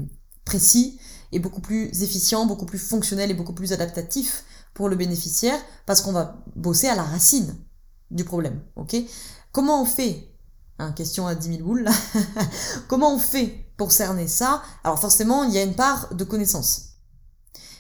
précis 0.47 0.99
et 1.31 1.39
beaucoup 1.39 1.61
plus 1.61 2.01
efficient, 2.01 2.45
beaucoup 2.45 2.65
plus 2.65 2.79
fonctionnel 2.79 3.29
et 3.29 3.33
beaucoup 3.33 3.53
plus 3.53 3.73
adaptatif 3.73 4.45
pour 4.73 4.89
le 4.89 4.95
bénéficiaire 4.95 5.59
parce 5.85 6.01
qu'on 6.01 6.13
va 6.13 6.43
bosser 6.55 6.87
à 6.87 6.95
la 6.95 7.03
racine 7.03 7.55
du 8.09 8.23
problème. 8.23 8.61
Ok? 8.75 8.95
Comment 9.51 9.81
on 9.81 9.85
fait 9.85 10.29
hein, 10.79 10.93
Question 10.93 11.27
à 11.27 11.35
10 11.35 11.57
000 11.57 11.63
boules. 11.63 11.85
Comment 12.87 13.13
on 13.13 13.19
fait 13.19 13.65
pour 13.75 13.91
cerner 13.91 14.27
ça? 14.27 14.63
Alors 14.83 14.99
forcément, 14.99 15.43
il 15.43 15.53
y 15.53 15.57
a 15.57 15.63
une 15.63 15.75
part 15.75 16.13
de 16.13 16.23
connaissance. 16.23 16.93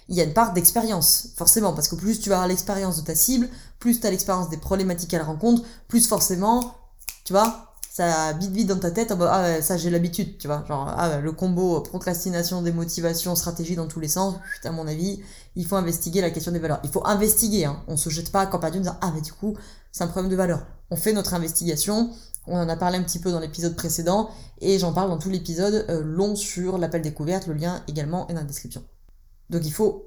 il 0.09 0.15
y 0.15 0.21
a 0.21 0.23
une 0.23 0.33
part 0.33 0.53
d'expérience, 0.53 1.29
forcément, 1.35 1.73
parce 1.73 1.87
que 1.87 1.95
plus 1.95 2.19
tu 2.19 2.31
avoir 2.31 2.47
l'expérience 2.47 2.97
de 2.97 3.01
ta 3.01 3.15
cible, 3.15 3.49
plus 3.79 3.99
tu 3.99 4.07
as 4.07 4.11
l'expérience 4.11 4.49
des 4.49 4.57
problématiques 4.57 5.09
qu'elle 5.09 5.21
rencontre, 5.21 5.63
plus 5.87 6.07
forcément, 6.07 6.75
tu 7.23 7.33
vois, 7.33 7.66
ça 7.97 8.31
vite 8.33 8.51
vite 8.51 8.67
dans 8.67 8.77
ta 8.77 8.91
tête, 8.91 9.11
ah 9.21 9.59
ça 9.63 9.75
j'ai 9.75 9.89
l'habitude, 9.89 10.37
tu 10.37 10.45
vois, 10.45 10.63
genre 10.67 10.87
ah, 10.95 11.19
le 11.19 11.31
combo 11.31 11.81
procrastination, 11.81 12.61
démotivation, 12.61 13.35
stratégie 13.35 13.75
dans 13.75 13.87
tous 13.87 13.99
les 13.99 14.07
sens, 14.07 14.35
à 14.63 14.69
mon 14.69 14.85
avis, 14.87 15.19
il 15.55 15.65
faut 15.65 15.77
investiguer 15.77 16.21
la 16.21 16.29
question 16.29 16.51
des 16.51 16.59
valeurs. 16.59 16.79
Il 16.83 16.91
faut 16.91 17.03
investiguer, 17.07 17.65
hein. 17.65 17.81
on 17.87 17.97
se 17.97 18.11
jette 18.11 18.31
pas 18.31 18.45
quand 18.45 18.59
perdu 18.59 18.77
en 18.77 18.81
disant 18.81 18.97
ah 19.01 19.11
mais 19.15 19.21
du 19.21 19.33
coup 19.33 19.57
c'est 19.91 20.03
un 20.03 20.07
problème 20.07 20.29
de 20.29 20.35
valeur. 20.35 20.63
On 20.91 20.95
fait 20.95 21.11
notre 21.11 21.33
investigation, 21.33 22.11
on 22.45 22.59
en 22.59 22.69
a 22.69 22.75
parlé 22.75 22.99
un 22.99 23.03
petit 23.03 23.17
peu 23.17 23.31
dans 23.31 23.39
l'épisode 23.39 23.75
précédent, 23.75 24.29
et 24.61 24.77
j'en 24.77 24.93
parle 24.93 25.09
dans 25.09 25.17
tout 25.17 25.31
l'épisode 25.31 25.87
euh, 25.89 26.03
long 26.03 26.35
sur 26.35 26.77
l'appel 26.77 27.01
découverte, 27.01 27.47
le 27.47 27.55
lien 27.55 27.81
également 27.87 28.27
est 28.27 28.33
dans 28.33 28.41
la 28.41 28.45
description. 28.45 28.83
Donc 29.49 29.65
il 29.65 29.73
faut 29.73 30.05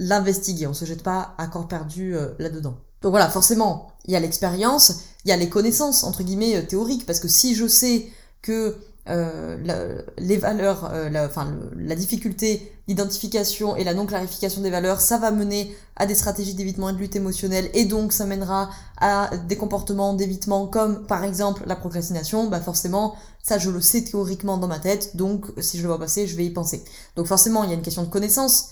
l'investiguer, 0.00 0.66
on 0.66 0.74
se 0.74 0.84
jette 0.86 1.02
pas 1.02 1.34
à 1.38 1.46
corps 1.46 1.68
perdu 1.68 2.16
euh, 2.16 2.30
là-dedans. 2.38 2.74
Donc 3.02 3.10
voilà, 3.10 3.28
forcément, 3.28 3.92
il 4.06 4.12
y 4.12 4.16
a 4.16 4.20
l'expérience, 4.20 4.92
il 5.24 5.28
y 5.28 5.32
a 5.32 5.36
les 5.36 5.48
connaissances, 5.48 6.04
entre 6.04 6.22
guillemets, 6.22 6.56
euh, 6.56 6.62
théoriques, 6.62 7.06
parce 7.06 7.20
que 7.20 7.28
si 7.28 7.54
je 7.54 7.66
sais 7.66 8.08
que 8.42 8.76
euh, 9.08 10.02
les 10.18 10.36
valeurs, 10.36 10.90
euh, 10.92 11.08
la, 11.08 11.26
enfin, 11.26 11.54
la 11.76 11.96
difficulté 11.96 12.72
d'identification 12.86 13.76
et 13.76 13.84
la 13.84 13.94
non-clarification 13.94 14.62
des 14.62 14.70
valeurs, 14.70 15.00
ça 15.00 15.18
va 15.18 15.30
mener 15.30 15.74
à 15.96 16.06
des 16.06 16.14
stratégies 16.14 16.54
d'évitement 16.54 16.90
et 16.90 16.92
de 16.92 16.98
lutte 16.98 17.16
émotionnelle, 17.16 17.70
et 17.74 17.84
donc 17.84 18.12
ça 18.12 18.24
mènera 18.26 18.70
à 18.98 19.30
des 19.48 19.56
comportements 19.56 20.14
d'évitement 20.14 20.66
comme 20.66 21.06
par 21.06 21.24
exemple 21.24 21.62
la 21.66 21.76
procrastination, 21.76 22.48
bah 22.48 22.60
forcément, 22.60 23.16
ça 23.42 23.58
je 23.58 23.70
le 23.70 23.80
sais 23.80 24.02
théoriquement 24.04 24.58
dans 24.58 24.68
ma 24.68 24.78
tête, 24.78 25.16
donc 25.16 25.46
si 25.60 25.78
je 25.78 25.82
le 25.82 25.88
vois 25.88 25.98
passer, 25.98 26.26
je 26.26 26.36
vais 26.36 26.44
y 26.44 26.50
penser. 26.50 26.84
Donc 27.16 27.26
forcément, 27.26 27.64
il 27.64 27.70
y 27.70 27.72
a 27.72 27.76
une 27.76 27.82
question 27.82 28.02
de 28.02 28.08
connaissance, 28.08 28.70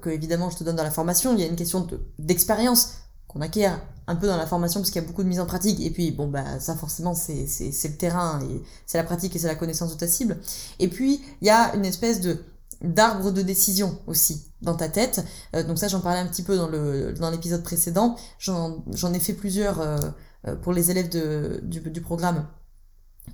que 0.00 0.10
évidemment 0.10 0.48
je 0.50 0.56
te 0.56 0.64
donne 0.64 0.76
dans 0.76 0.84
la 0.84 0.90
formation, 0.90 1.34
il 1.34 1.40
y 1.40 1.42
a 1.42 1.46
une 1.46 1.56
question 1.56 1.86
d'expérience 2.18 2.94
qu'on 3.28 3.40
acquiert 3.40 3.80
un 4.06 4.16
peu 4.16 4.26
dans 4.26 4.36
la 4.36 4.46
formation 4.46 4.80
parce 4.80 4.90
qu'il 4.90 5.02
y 5.02 5.04
a 5.04 5.08
beaucoup 5.08 5.22
de 5.22 5.28
mise 5.28 5.40
en 5.40 5.46
pratique. 5.46 5.80
Et 5.80 5.90
puis 5.90 6.10
bon 6.10 6.28
bah 6.28 6.60
ça 6.60 6.74
forcément 6.74 7.14
c'est 7.14 7.46
le 7.58 7.96
terrain 7.96 8.40
et 8.42 8.62
c'est 8.86 8.98
la 8.98 9.04
pratique 9.04 9.34
et 9.36 9.38
c'est 9.38 9.48
la 9.48 9.54
connaissance 9.54 9.92
de 9.92 9.98
ta 9.98 10.08
cible. 10.08 10.38
Et 10.78 10.88
puis 10.88 11.22
il 11.40 11.46
y 11.46 11.50
a 11.50 11.74
une 11.74 11.84
espèce 11.84 12.20
de 12.20 12.38
d'arbre 12.82 13.30
de 13.30 13.42
décision 13.42 13.98
aussi 14.06 14.52
dans 14.62 14.74
ta 14.74 14.88
tête. 14.88 15.24
Euh, 15.54 15.62
donc 15.62 15.78
ça 15.78 15.88
j'en 15.88 16.00
parlais 16.00 16.20
un 16.20 16.26
petit 16.26 16.42
peu 16.42 16.56
dans 16.56 16.68
le 16.68 17.14
dans 17.14 17.30
l'épisode 17.30 17.62
précédent. 17.62 18.16
J'en 18.38 18.84
j'en 18.92 19.12
ai 19.12 19.20
fait 19.20 19.32
plusieurs 19.32 19.80
euh, 19.80 19.98
euh, 20.46 20.56
pour 20.56 20.72
les 20.72 20.90
élèves 20.90 21.08
de, 21.08 21.60
du, 21.64 21.80
du 21.80 22.00
programme 22.00 22.46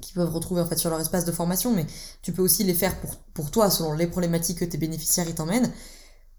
qui 0.00 0.14
peuvent 0.14 0.32
retrouver 0.32 0.62
en 0.62 0.66
fait 0.66 0.78
sur 0.78 0.88
leur 0.88 1.00
espace 1.00 1.24
de 1.24 1.32
formation. 1.32 1.74
Mais 1.74 1.86
tu 2.22 2.32
peux 2.32 2.42
aussi 2.42 2.64
les 2.64 2.74
faire 2.74 2.98
pour 3.00 3.16
pour 3.34 3.50
toi 3.50 3.68
selon 3.70 3.92
les 3.92 4.06
problématiques 4.06 4.60
que 4.60 4.64
tes 4.64 4.78
bénéficiaires 4.78 5.28
y 5.28 5.34
t'emmènent 5.34 5.70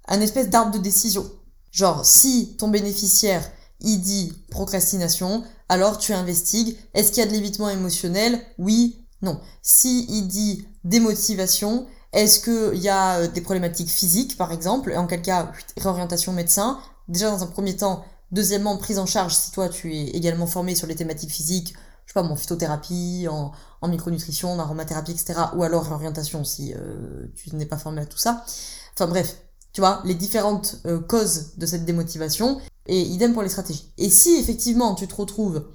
un 0.08 0.22
espèce 0.22 0.50
d'arbre 0.50 0.72
de 0.72 0.80
décision 0.80 1.30
genre 1.74 2.06
si 2.06 2.56
ton 2.58 2.70
bénéficiaire 2.70 3.44
il 3.82 3.98
dit 4.00 4.32
procrastination, 4.50 5.44
alors 5.68 5.98
tu 5.98 6.14
investigues, 6.14 6.78
est-ce 6.94 7.12
qu'il 7.12 7.22
y 7.22 7.26
a 7.26 7.30
de 7.30 7.34
l'évitement 7.34 7.70
émotionnel? 7.70 8.40
Oui, 8.58 9.06
non. 9.22 9.42
Si 9.62 10.06
il 10.08 10.28
dit 10.30 10.66
démotivation, 10.86 11.86
est-ce 12.14 12.40
qu'il 12.40 12.80
y 12.80 12.88
a 12.88 13.18
euh, 13.18 13.28
des 13.28 13.42
problématiques 13.42 13.90
physiques, 13.90 14.38
par 14.38 14.54
exemple, 14.54 14.92
et 14.92 14.96
en 14.96 15.06
quel 15.06 15.22
cas, 15.22 15.52
réorientation 15.76 16.32
médecin 16.32 16.80
Déjà, 17.10 17.30
dans 17.30 17.44
un 17.44 17.48
premier 17.48 17.76
temps. 17.76 18.06
Deuxièmement, 18.32 18.78
prise 18.78 19.00
en 19.00 19.06
charge, 19.06 19.36
si 19.36 19.52
toi, 19.52 19.68
tu 19.68 19.94
es 19.94 20.06
également 20.12 20.48
formé 20.48 20.76
sur 20.76 20.88
les 20.88 20.96
thématiques 20.96 21.32
physiques, 21.32 21.74
je 22.06 22.14
sais 22.14 22.14
pas, 22.14 22.24
en 22.24 22.36
phytothérapie, 22.38 23.28
en, 23.30 23.52
en 23.82 23.88
micronutrition, 23.90 24.54
en 24.54 24.60
aromathérapie, 24.60 25.12
etc. 25.12 25.34
Ou 25.56 25.64
alors 25.64 25.84
réorientation, 25.84 26.46
si 26.46 26.74
euh, 26.74 27.28
tu 27.36 27.54
n'es 27.56 27.66
pas 27.66 27.78
formé 27.78 28.02
à 28.02 28.06
tout 28.06 28.18
ça. 28.18 28.46
Enfin 28.94 29.08
bref, 29.08 29.36
tu 29.74 29.82
vois, 29.82 30.02
les 30.06 30.14
différentes 30.14 30.78
euh, 30.86 31.00
causes 31.00 31.56
de 31.58 31.66
cette 31.66 31.86
démotivation. 31.86 32.62
Et 32.86 33.00
idem 33.02 33.34
pour 33.34 33.44
les 33.44 33.50
stratégies. 33.50 33.94
Et 33.98 34.10
si 34.10 34.36
effectivement 34.36 34.94
tu 34.94 35.08
te 35.08 35.16
retrouves, 35.16 35.66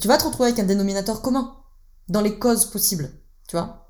tu 0.00 0.06
vas 0.08 0.16
te 0.16 0.24
retrouver 0.24 0.50
avec 0.50 0.60
un 0.60 0.66
dénominateur 0.66 1.20
commun 1.20 1.56
dans 2.08 2.20
les 2.20 2.38
causes 2.38 2.66
possibles, 2.66 3.10
tu 3.48 3.56
vois. 3.56 3.88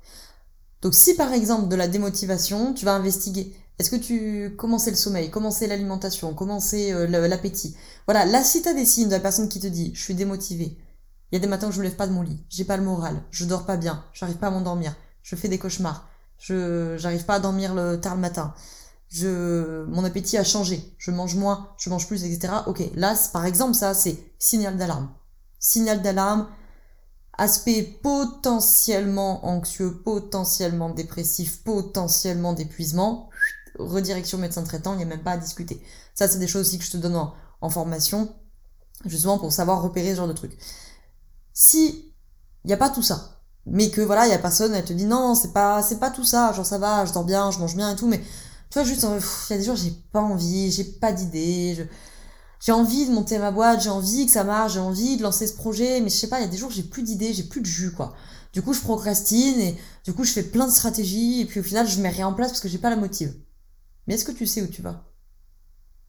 Donc 0.81 0.93
si 0.93 1.15
par 1.15 1.33
exemple 1.33 1.67
de 1.67 1.75
la 1.75 1.87
démotivation, 1.87 2.73
tu 2.73 2.85
vas 2.85 2.95
investiguer. 2.95 3.55
Est-ce 3.79 3.91
que 3.91 3.95
tu 3.95 4.55
commençais 4.55 4.89
le 4.89 4.97
sommeil, 4.97 5.29
commençais 5.29 5.67
l'alimentation, 5.67 6.33
commençais 6.33 6.93
euh, 6.93 7.05
l'appétit 7.27 7.75
Voilà, 8.07 8.25
là 8.25 8.43
si 8.43 8.63
t'as 8.63 8.73
des 8.73 8.85
signes 8.85 9.07
de 9.07 9.13
la 9.13 9.19
personne 9.19 9.49
qui 9.49 9.59
te 9.59 9.67
dit 9.67 9.91
je 9.93 10.01
suis 10.01 10.15
démotivé, 10.15 10.77
il 11.31 11.35
y 11.35 11.37
a 11.37 11.39
des 11.39 11.47
matins 11.47 11.67
où 11.67 11.71
je 11.71 11.77
me 11.77 11.83
lève 11.83 11.95
pas 11.95 12.07
de 12.07 12.13
mon 12.13 12.23
lit, 12.23 12.43
j'ai 12.49 12.63
pas 12.63 12.77
le 12.77 12.83
moral, 12.83 13.21
je 13.29 13.45
dors 13.45 13.65
pas 13.65 13.77
bien, 13.77 14.03
j'arrive 14.13 14.37
pas 14.37 14.47
à 14.47 14.51
m'endormir, 14.51 14.95
je 15.21 15.35
fais 15.35 15.47
des 15.47 15.59
cauchemars, 15.59 16.07
je 16.39 16.95
j'arrive 16.97 17.25
pas 17.25 17.35
à 17.35 17.39
dormir 17.39 17.75
le 17.75 17.99
tard 17.99 18.15
le 18.15 18.21
matin, 18.21 18.55
je, 19.09 19.85
mon 19.85 20.03
appétit 20.03 20.37
a 20.37 20.43
changé, 20.43 20.93
je 20.97 21.11
mange 21.11 21.35
moins, 21.35 21.69
je 21.77 21.89
mange 21.89 22.07
plus, 22.07 22.23
etc. 22.25 22.53
Ok, 22.67 22.83
là, 22.95 23.15
par 23.31 23.45
exemple, 23.45 23.73
ça, 23.73 23.93
c'est 23.93 24.17
signal 24.37 24.77
d'alarme. 24.77 25.09
Signal 25.59 26.01
d'alarme, 26.01 26.47
aspect 27.37 27.83
potentiellement 27.83 29.45
anxieux, 29.45 30.01
potentiellement 30.03 30.89
dépressif, 30.89 31.63
potentiellement 31.63 32.53
d'épuisement, 32.53 33.29
redirection 33.79 34.37
médecin 34.37 34.63
traitant, 34.63 34.93
il 34.93 34.97
n'y 34.97 35.03
a 35.03 35.07
même 35.07 35.23
pas 35.23 35.33
à 35.33 35.37
discuter. 35.37 35.81
Ça, 36.15 36.27
c'est 36.27 36.39
des 36.39 36.47
choses 36.47 36.67
aussi 36.67 36.79
que 36.79 36.85
je 36.85 36.91
te 36.91 36.97
donne 36.97 37.15
en, 37.61 37.69
formation, 37.69 38.33
justement 39.05 39.37
pour 39.37 39.53
savoir 39.53 39.81
repérer 39.81 40.11
ce 40.11 40.17
genre 40.17 40.27
de 40.27 40.33
trucs. 40.33 40.57
Si 41.53 42.13
il 42.63 42.67
n'y 42.67 42.73
a 42.73 42.77
pas 42.77 42.89
tout 42.89 43.03
ça, 43.03 43.39
mais 43.65 43.89
que 43.89 44.01
voilà, 44.01 44.25
il 44.25 44.31
y 44.31 44.33
a 44.33 44.39
personne, 44.39 44.73
elle 44.73 44.85
te 44.85 44.93
dit 44.93 45.05
non, 45.05 45.35
c'est 45.35 45.53
pas, 45.53 45.81
c'est 45.81 45.99
pas 45.99 46.09
tout 46.09 46.23
ça, 46.23 46.53
genre 46.53 46.65
ça 46.65 46.77
va, 46.77 47.05
je 47.05 47.13
dors 47.13 47.23
bien, 47.23 47.51
je 47.51 47.59
mange 47.59 47.75
bien 47.75 47.91
et 47.91 47.95
tout, 47.95 48.07
mais 48.07 48.21
tu 48.69 48.79
vois, 48.79 48.83
juste, 48.83 49.03
il 49.03 49.53
y 49.53 49.55
a 49.55 49.57
des 49.57 49.63
jours, 49.63 49.75
j'ai 49.75 49.93
pas 50.11 50.21
envie, 50.21 50.71
j'ai 50.71 50.83
pas 50.83 51.13
d'idée, 51.13 51.87
j'ai 52.59 52.71
envie 52.71 53.07
de 53.07 53.11
monter 53.11 53.39
ma 53.39 53.51
boîte, 53.51 53.81
j'ai 53.81 53.89
envie 53.89 54.25
que 54.25 54.31
ça 54.31 54.43
marche, 54.43 54.73
j'ai 54.73 54.79
envie 54.79 55.17
de 55.17 55.23
lancer 55.23 55.47
ce 55.47 55.53
projet, 55.53 56.01
mais 56.01 56.09
je 56.09 56.15
sais 56.15 56.27
pas, 56.27 56.39
il 56.39 56.43
y 56.43 56.47
a 56.47 56.49
des 56.49 56.57
jours, 56.57 56.71
j'ai 56.71 56.83
plus 56.83 57.03
d'idées, 57.03 57.33
j'ai 57.33 57.43
plus 57.43 57.61
de 57.61 57.65
jus, 57.65 57.91
quoi. 57.91 58.15
Du 58.53 58.61
coup, 58.61 58.73
je 58.73 58.81
procrastine 58.81 59.59
et 59.59 59.77
du 60.03 60.13
coup, 60.13 60.23
je 60.23 60.31
fais 60.31 60.43
plein 60.43 60.65
de 60.65 60.71
stratégies 60.71 61.41
et 61.41 61.45
puis 61.45 61.59
au 61.59 61.63
final, 61.63 61.87
je 61.87 62.01
mets 62.01 62.09
rien 62.09 62.27
en 62.27 62.33
place 62.33 62.49
parce 62.49 62.61
que 62.61 62.67
j'ai 62.67 62.77
pas 62.79 62.89
la 62.89 62.95
motive. 62.95 63.33
Mais 64.07 64.15
est-ce 64.15 64.25
que 64.25 64.31
tu 64.31 64.47
sais 64.47 64.61
où 64.61 64.67
tu 64.67 64.81
vas? 64.81 65.05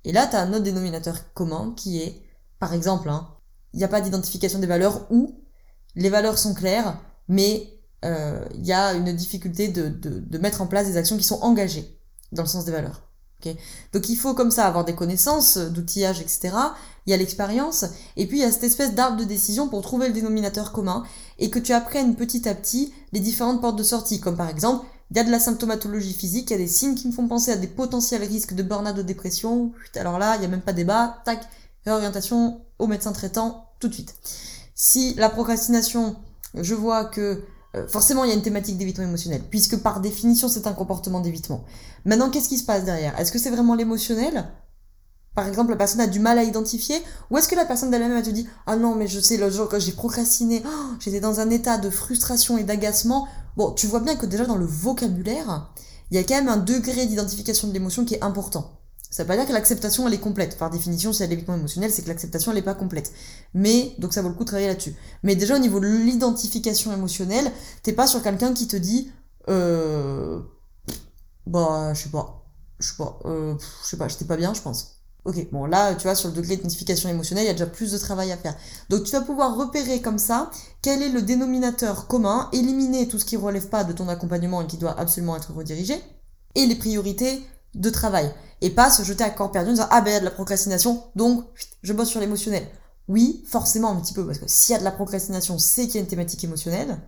Et 0.04 0.12
là, 0.12 0.26
tu 0.26 0.36
as 0.36 0.40
un 0.40 0.52
autre 0.52 0.62
dénominateur 0.62 1.32
commun 1.34 1.74
qui 1.76 2.00
est, 2.00 2.22
par 2.58 2.72
exemple, 2.72 3.08
hein, 3.10 3.28
il 3.72 3.78
n'y 3.78 3.84
a 3.84 3.88
pas 3.88 4.00
d'identification 4.00 4.58
des 4.58 4.66
valeurs 4.66 5.06
ou 5.12 5.44
les 5.94 6.08
valeurs 6.08 6.38
sont 6.38 6.54
claires, 6.54 7.00
mais 7.28 7.80
euh, 8.04 8.46
il 8.54 8.64
y 8.64 8.72
a 8.72 8.94
une 8.94 9.12
difficulté 9.14 9.68
de, 9.68 9.88
de, 9.88 10.20
de 10.20 10.38
mettre 10.38 10.62
en 10.62 10.66
place 10.66 10.86
des 10.86 10.96
actions 10.96 11.16
qui 11.16 11.24
sont 11.24 11.40
engagées 11.42 11.97
dans 12.32 12.42
le 12.42 12.48
sens 12.48 12.64
des 12.64 12.72
valeurs. 12.72 13.02
Okay 13.40 13.56
Donc 13.92 14.08
il 14.08 14.16
faut 14.16 14.34
comme 14.34 14.50
ça 14.50 14.66
avoir 14.66 14.84
des 14.84 14.94
connaissances, 14.94 15.58
euh, 15.58 15.68
d'outillage, 15.68 16.20
etc. 16.20 16.50
Il 17.06 17.10
y 17.10 17.14
a 17.14 17.16
l'expérience, 17.16 17.84
et 18.16 18.26
puis 18.26 18.38
il 18.38 18.40
y 18.42 18.44
a 18.44 18.50
cette 18.50 18.64
espèce 18.64 18.94
d'arbre 18.94 19.16
de 19.16 19.24
décision 19.24 19.68
pour 19.68 19.80
trouver 19.82 20.08
le 20.08 20.14
dénominateur 20.14 20.72
commun, 20.72 21.04
et 21.38 21.48
que 21.50 21.58
tu 21.58 21.72
apprennes 21.72 22.16
petit 22.16 22.48
à 22.48 22.54
petit 22.54 22.92
les 23.12 23.20
différentes 23.20 23.60
portes 23.60 23.78
de 23.78 23.84
sortie, 23.84 24.20
comme 24.20 24.36
par 24.36 24.48
exemple, 24.48 24.84
il 25.10 25.16
y 25.16 25.20
a 25.20 25.24
de 25.24 25.30
la 25.30 25.38
symptomatologie 25.38 26.12
physique, 26.12 26.50
il 26.50 26.54
y 26.54 26.56
a 26.56 26.58
des 26.58 26.68
signes 26.68 26.94
qui 26.94 27.06
me 27.06 27.12
font 27.12 27.28
penser 27.28 27.52
à 27.52 27.56
des 27.56 27.68
potentiels 27.68 28.24
risques 28.24 28.54
de 28.54 28.62
burn-out, 28.62 28.94
de 28.94 29.02
dépression, 29.02 29.72
alors 29.94 30.18
là, 30.18 30.34
il 30.36 30.40
n'y 30.40 30.46
a 30.46 30.48
même 30.48 30.60
pas 30.60 30.72
débat, 30.72 31.22
tac, 31.24 31.40
réorientation 31.84 32.60
au 32.78 32.86
médecin 32.86 33.12
traitant 33.12 33.70
tout 33.80 33.88
de 33.88 33.94
suite. 33.94 34.14
Si 34.74 35.14
la 35.14 35.30
procrastination, 35.30 36.16
je 36.54 36.74
vois 36.74 37.04
que 37.04 37.42
euh, 37.76 37.86
forcément, 37.86 38.24
il 38.24 38.28
y 38.28 38.32
a 38.32 38.34
une 38.34 38.42
thématique 38.42 38.78
d'évitement 38.78 39.04
émotionnel, 39.04 39.42
puisque 39.50 39.76
par 39.78 40.00
définition, 40.00 40.48
c'est 40.48 40.66
un 40.66 40.72
comportement 40.72 41.20
d'évitement. 41.20 41.64
Maintenant, 42.04 42.30
qu'est-ce 42.30 42.48
qui 42.48 42.58
se 42.58 42.64
passe 42.64 42.84
derrière? 42.84 43.18
Est-ce 43.20 43.30
que 43.30 43.38
c'est 43.38 43.50
vraiment 43.50 43.74
l'émotionnel? 43.74 44.48
Par 45.34 45.46
exemple, 45.46 45.70
la 45.70 45.76
personne 45.76 46.00
a 46.00 46.06
du 46.06 46.18
mal 46.18 46.36
à 46.38 46.42
identifier 46.42 46.96
Ou 47.30 47.38
est-ce 47.38 47.46
que 47.46 47.54
la 47.54 47.64
personne 47.64 47.90
d'elle-même, 47.90 48.22
te 48.22 48.30
dit 48.30 48.48
Ah 48.66 48.76
non, 48.76 48.94
mais 48.94 49.06
je 49.06 49.20
sais, 49.20 49.36
le 49.36 49.50
jour 49.50 49.68
que 49.68 49.78
j'ai 49.78 49.92
procrastiné, 49.92 50.62
oh, 50.66 50.94
j'étais 50.98 51.20
dans 51.20 51.40
un 51.40 51.50
état 51.50 51.78
de 51.78 51.90
frustration 51.90 52.58
et 52.58 52.64
d'agacement. 52.64 53.28
Bon, 53.56 53.72
tu 53.72 53.86
vois 53.86 54.00
bien 54.00 54.16
que 54.16 54.26
déjà 54.26 54.46
dans 54.46 54.56
le 54.56 54.66
vocabulaire, 54.66 55.70
il 56.10 56.16
y 56.16 56.18
a 56.18 56.24
quand 56.24 56.34
même 56.34 56.48
un 56.48 56.56
degré 56.56 57.06
d'identification 57.06 57.68
de 57.68 57.72
l'émotion 57.72 58.04
qui 58.04 58.14
est 58.14 58.24
important. 58.24 58.80
Ça 59.10 59.22
veut 59.22 59.26
pas 59.26 59.36
dire 59.36 59.46
que 59.46 59.52
l'acceptation 59.52 60.06
elle 60.06 60.14
est 60.14 60.20
complète. 60.20 60.58
Par 60.58 60.70
définition, 60.70 61.12
si 61.12 61.22
elle 61.22 61.28
est 61.28 61.34
l'évitement 61.34 61.56
émotionnel, 61.56 61.90
c'est 61.90 62.02
que 62.02 62.08
l'acceptation 62.08 62.52
elle 62.52 62.58
est 62.58 62.62
pas 62.62 62.74
complète. 62.74 63.12
Mais 63.54 63.94
donc 63.98 64.12
ça 64.12 64.22
vaut 64.22 64.28
le 64.28 64.34
coup 64.34 64.44
de 64.44 64.48
travailler 64.48 64.68
là-dessus. 64.68 64.94
Mais 65.22 65.34
déjà 65.34 65.56
au 65.56 65.58
niveau 65.58 65.80
de 65.80 65.86
l'identification 65.86 66.92
émotionnelle, 66.92 67.50
t'es 67.82 67.92
pas 67.92 68.06
sur 68.06 68.22
quelqu'un 68.22 68.52
qui 68.52 68.68
te 68.68 68.76
dit 68.76 69.10
euh 69.48 70.40
bah 71.46 71.94
je 71.94 72.02
sais 72.02 72.10
pas, 72.10 72.44
je 72.78 72.88
sais 72.88 72.96
pas, 72.96 73.18
euh, 73.24 73.54
je 73.82 73.88
sais 73.88 73.96
pas, 73.96 74.08
j'étais 74.08 74.26
pas 74.26 74.36
bien, 74.36 74.52
je 74.54 74.60
pense. 74.60 74.98
Ok, 75.24 75.50
bon 75.50 75.66
là, 75.66 75.94
tu 75.94 76.04
vois, 76.04 76.14
sur 76.14 76.28
le 76.28 76.34
degré 76.34 76.56
d'identification 76.56 77.08
émotionnelle, 77.08 77.44
il 77.44 77.48
y 77.48 77.50
a 77.50 77.54
déjà 77.54 77.66
plus 77.66 77.92
de 77.92 77.98
travail 77.98 78.30
à 78.32 78.36
faire. 78.36 78.54
Donc 78.88 79.04
tu 79.04 79.12
vas 79.12 79.20
pouvoir 79.20 79.56
repérer 79.56 80.00
comme 80.00 80.18
ça 80.18 80.50
quel 80.80 81.02
est 81.02 81.08
le 81.08 81.22
dénominateur 81.22 82.06
commun, 82.06 82.48
éliminer 82.52 83.08
tout 83.08 83.18
ce 83.18 83.24
qui 83.24 83.36
relève 83.36 83.68
pas 83.68 83.84
de 83.84 83.92
ton 83.92 84.08
accompagnement 84.08 84.62
et 84.62 84.66
qui 84.66 84.76
doit 84.76 84.98
absolument 84.98 85.36
être 85.36 85.52
redirigé, 85.52 85.96
et 86.54 86.66
les 86.66 86.76
priorités 86.76 87.42
de 87.74 87.90
travail 87.90 88.32
et 88.60 88.70
pas 88.70 88.90
se 88.90 89.02
jeter 89.02 89.24
à 89.24 89.30
corps 89.30 89.52
perdu 89.52 89.70
en 89.70 89.72
disant 89.74 89.88
ah 89.90 90.00
ben 90.00 90.10
il 90.10 90.14
y 90.14 90.16
a 90.16 90.20
de 90.20 90.24
la 90.24 90.30
procrastination 90.30 91.04
donc 91.14 91.44
je 91.82 91.92
bosse 91.92 92.08
sur 92.08 92.20
l'émotionnel. 92.20 92.66
Oui, 93.08 93.42
forcément 93.46 93.90
un 93.90 93.96
petit 93.96 94.12
peu 94.12 94.26
parce 94.26 94.38
que 94.38 94.46
s'il 94.46 94.74
y 94.74 94.76
a 94.76 94.78
de 94.78 94.84
la 94.84 94.90
procrastination, 94.90 95.58
c'est 95.58 95.86
qu'il 95.86 95.94
y 95.94 95.98
a 95.98 96.00
une 96.02 96.06
thématique 96.06 96.44
émotionnelle, 96.44 97.00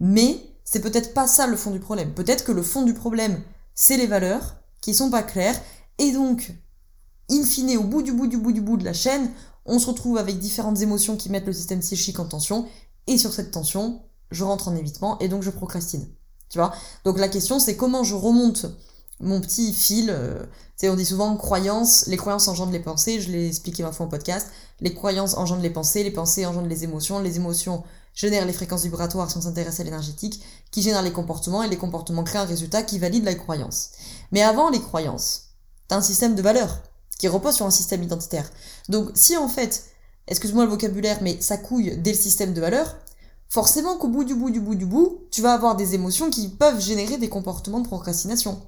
mais 0.00 0.38
c'est 0.64 0.80
peut-être 0.80 1.14
pas 1.14 1.26
ça 1.26 1.46
le 1.46 1.56
fond 1.56 1.70
du 1.70 1.80
problème. 1.80 2.12
Peut-être 2.12 2.44
que 2.44 2.52
le 2.52 2.62
fond 2.62 2.82
du 2.82 2.92
problème, 2.92 3.40
c'est 3.74 3.96
les 3.96 4.06
valeurs 4.06 4.56
qui 4.82 4.94
sont 4.94 5.10
pas 5.10 5.22
claires 5.22 5.60
Et 5.98 6.12
donc, 6.12 6.52
in 7.30 7.42
fine, 7.42 7.76
au 7.78 7.84
bout 7.84 8.02
du 8.02 8.12
bout 8.12 8.26
du 8.26 8.36
bout 8.36 8.52
du 8.52 8.60
bout 8.60 8.76
de 8.76 8.84
la 8.84 8.92
chaîne, 8.92 9.30
on 9.64 9.78
se 9.78 9.86
retrouve 9.86 10.18
avec 10.18 10.38
différentes 10.38 10.80
émotions 10.82 11.16
qui 11.16 11.30
mettent 11.30 11.46
le 11.46 11.52
système 11.52 11.80
psychique 11.80 12.20
en 12.20 12.26
tension, 12.26 12.66
et 13.06 13.16
sur 13.16 13.32
cette 13.32 13.50
tension, 13.50 14.02
je 14.30 14.44
rentre 14.44 14.68
en 14.68 14.76
évitement, 14.76 15.18
et 15.20 15.28
donc 15.28 15.42
je 15.42 15.50
procrastine. 15.50 16.06
Tu 16.50 16.58
vois? 16.58 16.74
Donc 17.04 17.18
la 17.18 17.28
question, 17.28 17.58
c'est 17.58 17.76
comment 17.76 18.04
je 18.04 18.14
remonte 18.14 18.66
mon 19.20 19.40
petit 19.40 19.72
fil. 19.72 20.10
Euh, 20.10 20.44
on 20.84 20.94
dit 20.94 21.06
souvent 21.06 21.36
croyances, 21.36 22.06
les 22.06 22.16
croyances 22.16 22.48
engendrent 22.48 22.72
les 22.72 22.80
pensées, 22.80 23.20
je 23.20 23.30
l'ai 23.30 23.48
expliqué 23.48 23.82
ma 23.82 23.92
fois 23.92 24.06
en 24.06 24.08
podcast. 24.08 24.48
Les 24.80 24.92
croyances 24.92 25.36
engendrent 25.36 25.62
les 25.62 25.70
pensées, 25.70 26.04
les 26.04 26.10
pensées 26.10 26.44
engendrent 26.44 26.68
les 26.68 26.84
émotions, 26.84 27.18
les 27.18 27.36
émotions 27.36 27.82
génèrent 28.14 28.46
les 28.46 28.52
fréquences 28.52 28.82
vibratoires 28.82 29.30
si 29.30 29.36
on 29.36 29.40
s'intéresse 29.40 29.80
à 29.80 29.84
l'énergétique, 29.84 30.42
qui 30.70 30.82
génèrent 30.82 31.02
les 31.02 31.12
comportements, 31.12 31.62
et 31.62 31.68
les 31.68 31.76
comportements 31.76 32.24
créent 32.24 32.38
un 32.38 32.44
résultat 32.44 32.82
qui 32.82 32.98
valide 32.98 33.24
la 33.24 33.34
croyance. 33.34 33.90
Mais 34.32 34.42
avant 34.42 34.70
les 34.70 34.80
croyances, 34.80 35.50
t'as 35.88 35.96
un 35.96 36.02
système 36.02 36.34
de 36.34 36.42
valeurs 36.42 36.82
qui 37.18 37.28
repose 37.28 37.54
sur 37.54 37.66
un 37.66 37.70
système 37.70 38.02
identitaire. 38.02 38.50
Donc 38.88 39.10
si 39.14 39.36
en 39.36 39.48
fait, 39.48 39.86
excuse-moi 40.26 40.64
le 40.64 40.70
vocabulaire, 40.70 41.18
mais 41.22 41.40
ça 41.40 41.56
couille 41.56 41.96
dès 41.96 42.12
le 42.12 42.18
système 42.18 42.52
de 42.52 42.60
valeurs, 42.60 42.96
forcément 43.48 43.96
qu'au 43.96 44.08
bout 44.08 44.24
du 44.24 44.34
bout 44.34 44.50
du 44.50 44.60
bout 44.60 44.74
du 44.74 44.86
bout, 44.86 45.26
tu 45.30 45.42
vas 45.42 45.52
avoir 45.52 45.76
des 45.76 45.94
émotions 45.94 46.30
qui 46.30 46.48
peuvent 46.48 46.80
générer 46.80 47.18
des 47.18 47.28
comportements 47.28 47.80
de 47.80 47.86
procrastination. 47.86 48.60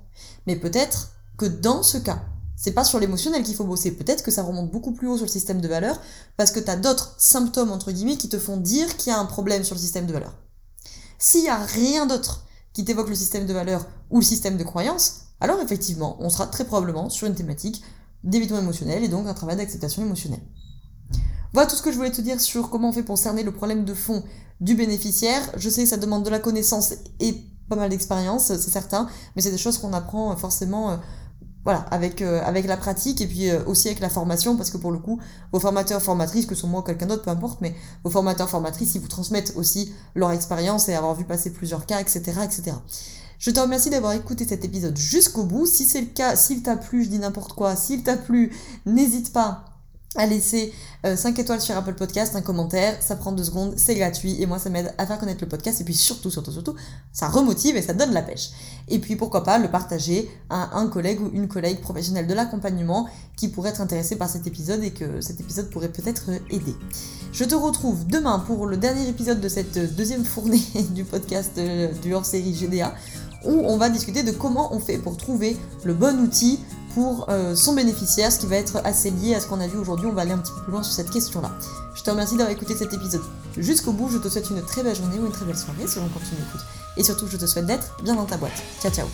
Mais 0.47 0.56
peut-être 0.56 1.11
que 1.37 1.47
dans 1.47 1.82
ce 1.82 1.99
cas, 1.99 2.23
c'est 2.56 2.73
pas 2.73 2.85
sur 2.85 2.99
l'émotionnel 2.99 3.44
qu'il 3.44 3.54
faut 3.54 3.64
bosser. 3.64 3.92
Peut-être 3.92 4.25
que 4.25 4.32
ça 4.32 4.42
remonte 4.42 4.70
beaucoup 4.70 4.92
plus 4.92 5.06
haut 5.06 5.16
sur 5.16 5.26
le 5.26 5.30
système 5.30 5.61
de 5.61 5.68
valeurs 5.68 6.00
parce 6.37 6.50
que 6.50 6.58
tu 6.58 6.70
as 6.70 6.76
d'autres 6.76 7.14
symptômes, 7.16 7.70
entre 7.70 7.92
guillemets, 7.92 8.16
qui 8.16 8.28
te 8.28 8.38
font 8.38 8.56
dire 8.56 8.97
qu'il 8.97 9.12
y 9.12 9.14
a 9.14 9.18
un 9.18 9.26
problème 9.26 9.62
sur 9.62 9.76
le 9.76 9.80
système 9.80 10.06
de 10.06 10.12
valeurs. 10.12 10.35
S'il 11.18 11.44
y 11.44 11.49
a 11.49 11.58
rien 11.58 12.06
d'autre 12.06 12.44
qui 12.73 12.85
t'évoque 12.85 13.08
le 13.08 13.14
système 13.14 13.47
de 13.47 13.52
valeurs 13.52 13.87
ou 14.11 14.18
le 14.18 14.25
système 14.25 14.56
de 14.56 14.64
croyance, 14.64 15.20
alors 15.40 15.61
effectivement, 15.61 16.16
on 16.18 16.30
sera 16.30 16.47
très 16.49 16.64
probablement 16.64 17.11
sur 17.11 17.28
une 17.28 17.35
thématique 17.35 17.82
d'évitement 18.25 18.58
émotionnel 18.58 19.04
et 19.04 19.08
donc 19.08 19.28
un 19.28 19.35
travail 19.35 19.56
d'acceptation 19.56 20.02
émotionnelle. 20.02 20.42
Voilà 21.55 21.67
tout 21.67 21.76
ce 21.76 21.83
que 21.83 21.90
je 21.90 21.97
voulais 21.97 22.11
te 22.11 22.21
dire 22.21 22.40
sur 22.40 22.69
comment 22.71 22.90
on 22.90 22.93
fait 22.93 23.02
pour 23.02 23.17
cerner 23.17 23.43
le 23.43 23.52
problème 23.52 23.85
de 23.85 23.95
fond 23.95 24.23
du 24.61 24.75
bénéficiaire. 24.75 25.40
Je 25.57 25.71
sais 25.71 25.85
que 25.85 25.88
ça 25.88 25.97
demande 25.97 26.25
de 26.25 26.31
la 26.31 26.38
connaissance 26.38 26.93
et 27.21 27.35
pas 27.69 27.76
mal 27.76 27.90
d'expérience, 27.90 28.47
c'est 28.47 28.59
certain, 28.59 29.09
mais 29.37 29.43
c'est 29.43 29.50
des 29.50 29.59
choses 29.59 29.78
qu'on 29.78 29.93
apprend 29.93 30.33
euh, 30.33 30.37
forcément 30.37 30.90
euh, 30.90 30.97
voilà, 31.64 31.81
avec, 31.90 32.23
euh, 32.23 32.40
avec 32.45 32.67
la 32.67 32.76
pratique 32.76 33.21
et 33.21 33.26
puis 33.26 33.52
aussi 33.67 33.88
avec 33.88 34.00
la 34.00 34.09
formation, 34.09 34.57
parce 34.57 34.71
que 34.71 34.78
pour 34.78 34.90
le 34.90 34.99
coup, 34.99 35.21
vos 35.52 35.61
formateurs, 35.61 36.00
formatrices, 36.00 36.47
que 36.47 36.55
ce 36.55 36.62
soit 36.62 36.71
moi 36.71 36.81
ou 36.81 36.83
quelqu'un 36.83 37.07
d'autre, 37.07 37.23
peu 37.23 37.31
importe, 37.31 37.61
mais 37.61 37.75
vos 38.05 38.11
formateurs, 38.11 38.49
formatrices, 38.49 38.95
ils 38.95 39.00
vous 39.00 39.09
transmettent 39.09 39.52
aussi 39.57 39.93
leur 40.14 40.31
expérience 40.31 40.88
et 40.88 40.95
avoir 40.95 41.14
vu 41.14 41.25
passer 41.25 41.52
plusieurs 41.52 41.85
cas, 41.85 42.00
etc., 42.00 42.23
etc. 42.43 42.73
Je 43.38 43.50
te 43.50 43.61
remercie 43.61 43.90
d'avoir 43.90 44.14
écouté 44.14 44.47
cet 44.49 44.64
épisode 44.64 44.97
jusqu'au 44.97 45.45
bout. 45.45 45.67
Si 45.67 45.85
c'est 45.85 46.00
le 46.00 46.07
cas, 46.07 46.37
s'il 46.37 46.62
t'a 46.62 46.76
plu, 46.76 47.05
je 47.05 47.11
dis 47.11 47.19
n'importe 47.19 47.52
quoi, 47.52 47.76
s'il 47.76 48.02
t'a 48.02 48.17
plu, 48.17 48.52
n'hésite 48.87 49.33
pas 49.33 49.64
à 50.17 50.27
laisser 50.27 50.73
5 51.05 51.38
euh, 51.38 51.43
étoiles 51.43 51.61
sur 51.61 51.77
Apple 51.77 51.95
Podcast, 51.95 52.35
un 52.35 52.41
commentaire, 52.41 52.97
ça 53.00 53.15
prend 53.15 53.31
2 53.31 53.45
secondes, 53.45 53.75
c'est 53.77 53.95
gratuit 53.95 54.41
et 54.41 54.47
moi 54.47 54.59
ça 54.59 54.71
m'aide 54.71 54.95
à 54.97 55.07
faire 55.07 55.19
connaître 55.19 55.43
le 55.43 55.49
podcast 55.49 55.81
et 55.81 55.85
puis 55.85 55.95
surtout, 55.95 56.31
surtout, 56.31 56.50
surtout, 56.50 56.75
ça 57.12 57.29
remotive 57.29 57.77
et 57.77 57.83
ça 57.83 57.93
donne 57.93 58.12
la 58.12 58.23
pêche. 58.23 58.50
Et 58.88 58.99
puis 58.99 59.17
pourquoi 59.17 59.45
pas 59.45 59.59
le 59.59 59.71
partager 59.71 60.31
à 60.49 60.77
un 60.79 60.88
collègue 60.88 61.21
ou 61.21 61.31
une 61.35 61.47
collègue 61.47 61.81
professionnelle 61.81 62.27
de 62.27 62.35
l'accompagnement 62.35 63.07
qui 63.37 63.49
pourrait 63.49 63.71
être 63.71 63.81
intéressé 63.81 64.17
par 64.17 64.29
cet 64.29 64.47
épisode 64.47 64.83
et 64.83 64.91
que 64.91 65.21
cet 65.21 65.41
épisode 65.41 65.71
pourrait 65.71 65.93
peut-être 65.93 66.31
aider. 66.50 66.75
Je 67.33 67.45
te 67.45 67.55
retrouve 67.55 68.07
demain 68.07 68.38
pour 68.41 68.67
le 68.67 68.77
dernier 68.77 69.09
épisode 69.09 69.41
de 69.41 69.49
cette 69.49 69.95
deuxième 69.95 70.25
fournée 70.25 70.62
du 70.91 71.05
podcast 71.05 71.53
euh, 71.59 71.93
du 72.03 72.15
hors-série 72.15 72.55
GDA 72.55 72.95
où 73.45 73.53
on 73.53 73.77
va 73.77 73.88
discuter 73.88 74.23
de 74.23 74.33
comment 74.33 74.75
on 74.75 74.81
fait 74.81 74.99
pour 74.99 75.17
trouver 75.17 75.57
le 75.85 75.95
bon 75.95 76.19
outil 76.21 76.59
euh, 77.28 77.55
son 77.55 77.75
bénéficiaire, 77.75 78.33
ce 78.33 78.38
qui 78.38 78.47
va 78.47 78.57
être 78.57 78.81
assez 78.85 79.11
lié 79.11 79.35
à 79.35 79.40
ce 79.40 79.47
qu'on 79.47 79.61
a 79.61 79.67
vu 79.67 79.78
aujourd'hui. 79.78 80.07
On 80.07 80.12
va 80.12 80.22
aller 80.22 80.33
un 80.33 80.38
petit 80.38 80.53
peu 80.53 80.62
plus 80.62 80.72
loin 80.72 80.83
sur 80.83 80.92
cette 80.92 81.11
question-là. 81.11 81.51
Je 81.94 82.03
te 82.03 82.11
remercie 82.11 82.37
d'avoir 82.37 82.51
écouté 82.51 82.77
cet 82.77 82.92
épisode 82.92 83.22
jusqu'au 83.57 83.92
bout. 83.92 84.09
Je 84.09 84.18
te 84.18 84.29
souhaite 84.29 84.51
une 84.51 84.62
très 84.62 84.83
belle 84.83 84.96
journée 84.96 85.18
ou 85.18 85.27
une 85.27 85.33
très 85.33 85.44
belle 85.44 85.59
soirée 85.59 85.87
selon 85.87 86.09
quand 86.09 86.20
tu 86.20 86.35
m'écoutes. 86.35 86.66
Et 86.96 87.03
surtout, 87.03 87.27
je 87.29 87.37
te 87.37 87.46
souhaite 87.46 87.66
d'être 87.66 87.96
bien 88.03 88.14
dans 88.14 88.27
ta 88.27 88.37
boîte. 88.37 88.62
Ciao, 88.81 88.92
ciao 88.92 89.07